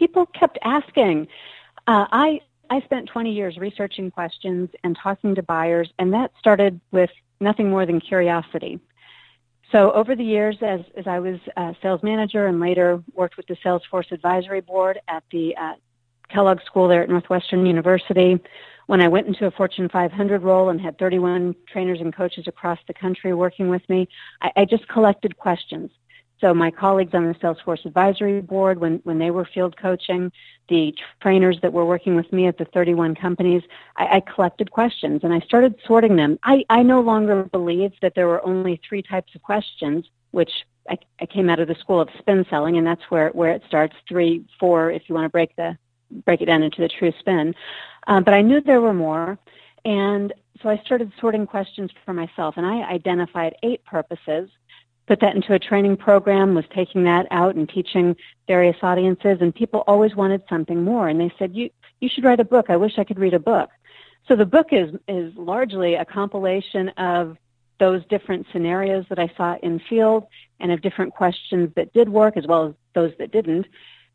people 0.00 0.26
kept 0.26 0.58
asking. 0.62 1.28
Uh, 1.86 2.06
I 2.10 2.40
I 2.70 2.80
spent 2.82 3.08
20 3.08 3.32
years 3.32 3.56
researching 3.58 4.10
questions 4.10 4.70
and 4.84 4.96
talking 4.96 5.34
to 5.34 5.42
buyers, 5.42 5.92
and 5.98 6.12
that 6.12 6.32
started 6.38 6.80
with 6.92 7.10
nothing 7.40 7.70
more 7.70 7.86
than 7.86 8.00
curiosity. 8.00 8.80
So 9.72 9.92
over 9.92 10.16
the 10.16 10.24
years, 10.24 10.56
as, 10.62 10.80
as 10.96 11.06
I 11.06 11.20
was 11.20 11.38
sales 11.80 12.02
manager 12.02 12.46
and 12.46 12.60
later 12.60 13.02
worked 13.14 13.36
with 13.36 13.46
the 13.46 13.56
Salesforce 13.64 14.10
Advisory 14.10 14.60
Board 14.60 15.00
at 15.08 15.22
the 15.30 15.54
uh, 15.56 15.74
Kellogg 16.28 16.60
School 16.66 16.88
there 16.88 17.02
at 17.02 17.08
Northwestern 17.08 17.64
University, 17.66 18.40
when 18.86 19.00
I 19.00 19.06
went 19.06 19.28
into 19.28 19.46
a 19.46 19.50
Fortune 19.52 19.88
500 19.88 20.42
role 20.42 20.70
and 20.70 20.80
had 20.80 20.98
31 20.98 21.54
trainers 21.72 22.00
and 22.00 22.14
coaches 22.14 22.48
across 22.48 22.78
the 22.88 22.94
country 22.94 23.32
working 23.32 23.68
with 23.68 23.88
me, 23.88 24.08
I, 24.42 24.50
I 24.56 24.64
just 24.64 24.88
collected 24.88 25.36
questions. 25.36 25.90
So 26.40 26.54
my 26.54 26.70
colleagues 26.70 27.12
on 27.14 27.26
the 27.26 27.34
Salesforce 27.34 27.84
Advisory 27.84 28.40
Board, 28.40 28.78
when, 28.78 29.00
when 29.04 29.18
they 29.18 29.30
were 29.30 29.44
field 29.44 29.76
coaching, 29.76 30.32
the 30.68 30.94
trainers 31.20 31.58
that 31.62 31.72
were 31.72 31.84
working 31.84 32.16
with 32.16 32.32
me 32.32 32.46
at 32.46 32.56
the 32.56 32.64
31 32.66 33.14
companies, 33.14 33.62
I, 33.96 34.16
I 34.16 34.20
collected 34.34 34.70
questions 34.70 35.20
and 35.22 35.34
I 35.34 35.40
started 35.40 35.74
sorting 35.86 36.16
them. 36.16 36.38
I, 36.42 36.64
I 36.70 36.82
no 36.82 37.00
longer 37.00 37.44
believe 37.44 37.92
that 38.00 38.14
there 38.14 38.26
were 38.26 38.44
only 38.46 38.80
three 38.88 39.02
types 39.02 39.34
of 39.34 39.42
questions, 39.42 40.06
which 40.30 40.50
I, 40.88 40.96
I 41.20 41.26
came 41.26 41.50
out 41.50 41.60
of 41.60 41.68
the 41.68 41.74
school 41.74 42.00
of 42.00 42.08
spin 42.18 42.46
selling, 42.48 42.78
and 42.78 42.86
that's 42.86 43.02
where, 43.10 43.28
where 43.30 43.52
it 43.52 43.62
starts, 43.66 43.94
three, 44.08 44.44
four, 44.58 44.90
if 44.90 45.02
you 45.08 45.14
want 45.14 45.26
to 45.26 45.30
break 45.30 45.54
the 45.56 45.76
break 46.24 46.40
it 46.40 46.46
down 46.46 46.64
into 46.64 46.80
the 46.80 46.88
true 46.88 47.12
spin. 47.20 47.54
Um, 48.08 48.24
but 48.24 48.34
I 48.34 48.42
knew 48.42 48.60
there 48.60 48.80
were 48.80 48.92
more, 48.92 49.38
and 49.84 50.32
so 50.60 50.68
I 50.68 50.78
started 50.84 51.12
sorting 51.20 51.46
questions 51.46 51.90
for 52.04 52.12
myself, 52.12 52.54
and 52.56 52.66
I 52.66 52.82
identified 52.90 53.54
eight 53.62 53.84
purposes 53.84 54.50
put 55.10 55.18
that 55.18 55.34
into 55.34 55.52
a 55.52 55.58
training 55.58 55.96
program, 55.96 56.54
was 56.54 56.64
taking 56.72 57.02
that 57.02 57.26
out 57.32 57.56
and 57.56 57.68
teaching 57.68 58.14
various 58.46 58.76
audiences, 58.80 59.38
and 59.40 59.52
people 59.52 59.82
always 59.88 60.14
wanted 60.14 60.40
something 60.48 60.84
more. 60.84 61.08
And 61.08 61.20
they 61.20 61.32
said, 61.36 61.52
"You 61.52 61.68
you 61.98 62.08
should 62.08 62.22
write 62.22 62.38
a 62.38 62.44
book. 62.44 62.66
I 62.68 62.76
wish 62.76 62.96
I 62.96 63.02
could 63.02 63.18
read 63.18 63.34
a 63.34 63.40
book." 63.40 63.70
So 64.28 64.36
the 64.36 64.46
book 64.46 64.68
is 64.70 64.94
is 65.08 65.34
largely 65.34 65.96
a 65.96 66.04
compilation 66.04 66.90
of 66.90 67.36
those 67.80 68.06
different 68.06 68.46
scenarios 68.52 69.04
that 69.08 69.18
I 69.18 69.28
saw 69.36 69.56
in 69.60 69.80
field 69.80 70.28
and 70.60 70.70
of 70.70 70.80
different 70.80 71.12
questions 71.12 71.70
that 71.74 71.92
did 71.92 72.08
work 72.08 72.36
as 72.36 72.46
well 72.46 72.68
as 72.68 72.74
those 72.94 73.12
that 73.18 73.32
didn't, 73.32 73.66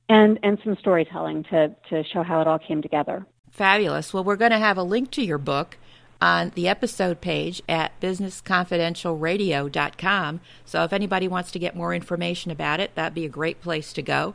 and 0.08 0.40
and 0.44 0.58
some 0.64 0.78
storytelling 0.78 1.44
to 1.52 1.76
to 1.90 2.06
show 2.06 2.24
how 2.24 2.40
it 2.40 2.48
all 2.48 2.60
came 2.60 2.82
together. 2.82 3.26
Fabulous. 3.52 4.14
Well, 4.14 4.24
we're 4.24 4.38
going 4.38 4.52
to 4.52 4.60
have 4.60 4.78
a 4.78 4.84
link 4.84 5.12
to 5.12 5.22
your 5.22 5.40
book 5.40 5.78
on 6.26 6.52
the 6.56 6.68
episode 6.68 7.22
page 7.22 7.62
at 7.70 8.02
businessconfidentialradio.com. 8.02 10.42
So 10.66 10.84
if 10.84 10.92
anybody 10.92 11.28
wants 11.28 11.52
to 11.52 11.60
get 11.60 11.76
more 11.76 11.94
information 11.94 12.50
about 12.50 12.80
it, 12.80 12.96
that'd 12.96 13.14
be 13.14 13.26
a 13.26 13.30
great 13.30 13.62
place 13.62 13.94
to 13.94 14.02
go. 14.02 14.34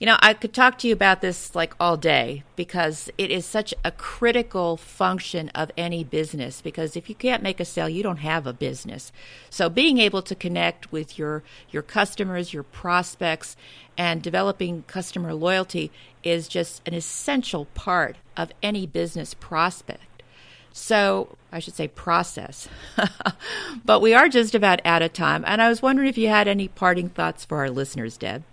You 0.00 0.06
know, 0.06 0.16
I 0.18 0.34
could 0.34 0.52
talk 0.52 0.76
to 0.78 0.88
you 0.88 0.92
about 0.92 1.20
this 1.20 1.54
like 1.54 1.72
all 1.78 1.96
day 1.96 2.42
because 2.56 3.10
it 3.16 3.30
is 3.30 3.46
such 3.46 3.72
a 3.84 3.92
critical 3.92 4.76
function 4.76 5.50
of 5.50 5.70
any 5.76 6.02
business 6.02 6.60
because 6.60 6.96
if 6.96 7.08
you 7.08 7.14
can't 7.14 7.44
make 7.44 7.60
a 7.60 7.64
sale, 7.64 7.88
you 7.88 8.02
don't 8.02 8.16
have 8.16 8.44
a 8.44 8.52
business. 8.52 9.12
So 9.50 9.68
being 9.68 9.98
able 9.98 10.22
to 10.22 10.34
connect 10.34 10.90
with 10.90 11.16
your 11.16 11.44
your 11.70 11.82
customers, 11.82 12.52
your 12.52 12.64
prospects 12.64 13.56
and 13.96 14.20
developing 14.20 14.82
customer 14.88 15.32
loyalty 15.32 15.92
is 16.24 16.48
just 16.48 16.82
an 16.88 16.94
essential 16.94 17.66
part 17.66 18.16
of 18.36 18.50
any 18.64 18.84
business 18.84 19.32
prospect. 19.34 20.02
So 20.72 21.36
I 21.52 21.58
should 21.58 21.74
say 21.74 21.88
process. 21.88 22.68
but 23.84 24.00
we 24.00 24.14
are 24.14 24.28
just 24.28 24.54
about 24.54 24.80
out 24.84 25.02
of 25.02 25.12
time. 25.12 25.44
And 25.46 25.60
I 25.60 25.68
was 25.68 25.82
wondering 25.82 26.08
if 26.08 26.18
you 26.18 26.28
had 26.28 26.48
any 26.48 26.68
parting 26.68 27.08
thoughts 27.08 27.44
for 27.44 27.58
our 27.58 27.70
listeners, 27.70 28.16
Deb. 28.16 28.44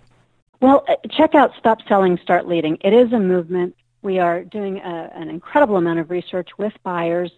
Well, 0.60 0.84
uh, 0.88 0.96
check 1.10 1.34
out 1.34 1.52
Stop 1.58 1.78
Selling, 1.88 2.18
Start 2.22 2.48
Leading. 2.48 2.78
It 2.80 2.92
is 2.92 3.12
a 3.12 3.20
movement. 3.20 3.76
We 4.02 4.18
are 4.18 4.42
doing 4.42 4.78
a, 4.78 5.10
an 5.14 5.28
incredible 5.28 5.76
amount 5.76 6.00
of 6.00 6.10
research 6.10 6.48
with 6.58 6.72
buyers, 6.82 7.30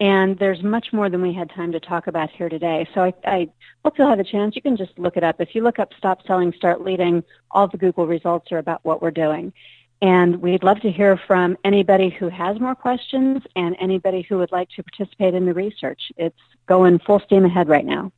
and 0.00 0.38
there's 0.38 0.62
much 0.62 0.92
more 0.92 1.08
than 1.08 1.22
we 1.22 1.32
had 1.32 1.50
time 1.50 1.72
to 1.72 1.80
talk 1.80 2.06
about 2.06 2.30
here 2.30 2.48
today. 2.48 2.86
So 2.94 3.02
I, 3.02 3.14
I 3.24 3.48
hope 3.84 3.98
you'll 3.98 4.08
have 4.08 4.18
a 4.18 4.24
chance. 4.24 4.54
You 4.54 4.62
can 4.62 4.76
just 4.76 4.98
look 4.98 5.16
it 5.16 5.24
up. 5.24 5.40
If 5.40 5.54
you 5.54 5.62
look 5.62 5.78
up 5.78 5.92
Stop 5.96 6.26
Selling, 6.26 6.52
Start 6.52 6.82
Leading, 6.82 7.24
all 7.50 7.68
the 7.68 7.78
Google 7.78 8.06
results 8.06 8.52
are 8.52 8.58
about 8.58 8.80
what 8.84 9.00
we're 9.00 9.10
doing. 9.10 9.52
And 10.00 10.40
we'd 10.40 10.62
love 10.62 10.80
to 10.80 10.90
hear 10.90 11.16
from 11.16 11.56
anybody 11.64 12.08
who 12.08 12.28
has 12.28 12.60
more 12.60 12.74
questions 12.74 13.42
and 13.56 13.76
anybody 13.80 14.22
who 14.22 14.38
would 14.38 14.52
like 14.52 14.68
to 14.76 14.82
participate 14.82 15.34
in 15.34 15.44
the 15.44 15.54
research. 15.54 16.00
It's 16.16 16.38
going 16.66 17.00
full 17.00 17.20
steam 17.20 17.44
ahead 17.44 17.68
right 17.68 17.84
now. 17.84 18.12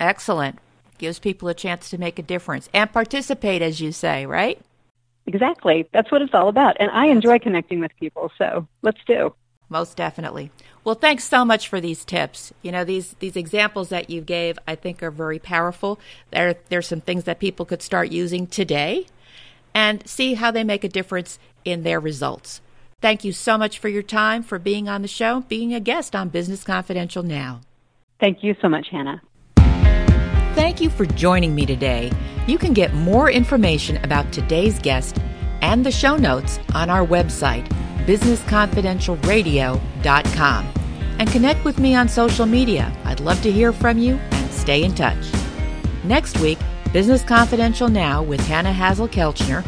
Excellent. 0.00 0.58
Gives 0.98 1.18
people 1.18 1.48
a 1.48 1.54
chance 1.54 1.90
to 1.90 1.98
make 1.98 2.18
a 2.18 2.22
difference 2.22 2.68
and 2.74 2.92
participate, 2.92 3.62
as 3.62 3.80
you 3.80 3.92
say, 3.92 4.26
right? 4.26 4.60
Exactly. 5.26 5.88
That's 5.92 6.10
what 6.10 6.22
it's 6.22 6.34
all 6.34 6.48
about. 6.48 6.76
And 6.80 6.90
I 6.90 7.06
enjoy 7.06 7.38
connecting 7.38 7.80
with 7.80 7.92
people, 7.98 8.30
so 8.38 8.66
let's 8.82 9.00
do. 9.06 9.34
Most 9.68 9.96
definitely. 9.96 10.50
Well, 10.84 10.94
thanks 10.94 11.24
so 11.24 11.44
much 11.44 11.68
for 11.68 11.80
these 11.80 12.04
tips. 12.04 12.52
You 12.62 12.70
know, 12.70 12.84
these 12.84 13.14
these 13.18 13.34
examples 13.34 13.88
that 13.88 14.08
you 14.08 14.20
gave, 14.20 14.58
I 14.68 14.76
think, 14.76 15.02
are 15.02 15.10
very 15.10 15.40
powerful. 15.40 15.98
There, 16.30 16.54
there's 16.68 16.86
some 16.86 17.00
things 17.00 17.24
that 17.24 17.40
people 17.40 17.66
could 17.66 17.82
start 17.82 18.12
using 18.12 18.46
today, 18.46 19.06
and 19.76 20.08
see 20.08 20.34
how 20.34 20.50
they 20.50 20.64
make 20.64 20.82
a 20.84 20.88
difference 20.88 21.38
in 21.62 21.82
their 21.82 22.00
results. 22.00 22.62
Thank 23.02 23.24
you 23.24 23.32
so 23.32 23.58
much 23.58 23.78
for 23.78 23.90
your 23.90 24.02
time, 24.02 24.42
for 24.42 24.58
being 24.58 24.88
on 24.88 25.02
the 25.02 25.08
show, 25.08 25.42
being 25.42 25.74
a 25.74 25.80
guest 25.80 26.16
on 26.16 26.30
Business 26.30 26.64
Confidential 26.64 27.22
now. 27.22 27.60
Thank 28.18 28.42
you 28.42 28.56
so 28.62 28.70
much, 28.70 28.86
Hanna. 28.90 29.20
Thank 30.54 30.80
you 30.80 30.88
for 30.88 31.04
joining 31.04 31.54
me 31.54 31.66
today. 31.66 32.10
You 32.46 32.56
can 32.56 32.72
get 32.72 32.94
more 32.94 33.30
information 33.30 34.02
about 34.02 34.32
today's 34.32 34.78
guest 34.78 35.18
and 35.60 35.84
the 35.84 35.92
show 35.92 36.16
notes 36.16 36.58
on 36.74 36.88
our 36.88 37.06
website, 37.06 37.68
businessconfidentialradio.com. 38.06 40.72
And 41.18 41.30
connect 41.30 41.64
with 41.66 41.78
me 41.78 41.94
on 41.94 42.08
social 42.08 42.46
media. 42.46 42.90
I'd 43.04 43.20
love 43.20 43.42
to 43.42 43.52
hear 43.52 43.74
from 43.74 43.98
you 43.98 44.14
and 44.14 44.50
stay 44.50 44.82
in 44.82 44.94
touch. 44.94 45.26
Next 46.02 46.40
week, 46.40 46.56
Business 46.96 47.22
Confidential 47.22 47.90
Now 47.90 48.22
with 48.22 48.40
Hanna 48.46 48.72
Hasl-Kelchner 48.72 49.62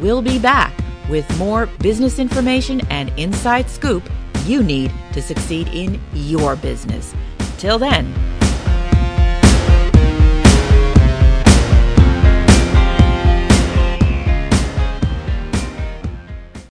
will 0.00 0.20
be 0.20 0.40
back 0.40 0.76
with 1.08 1.38
more 1.38 1.66
business 1.78 2.18
information 2.18 2.80
and 2.90 3.16
inside 3.16 3.70
scoop 3.70 4.02
you 4.46 4.64
need 4.64 4.92
to 5.12 5.22
succeed 5.22 5.68
in 5.68 6.00
your 6.12 6.56
business. 6.56 7.14
Till 7.56 7.78
then, 7.78 8.12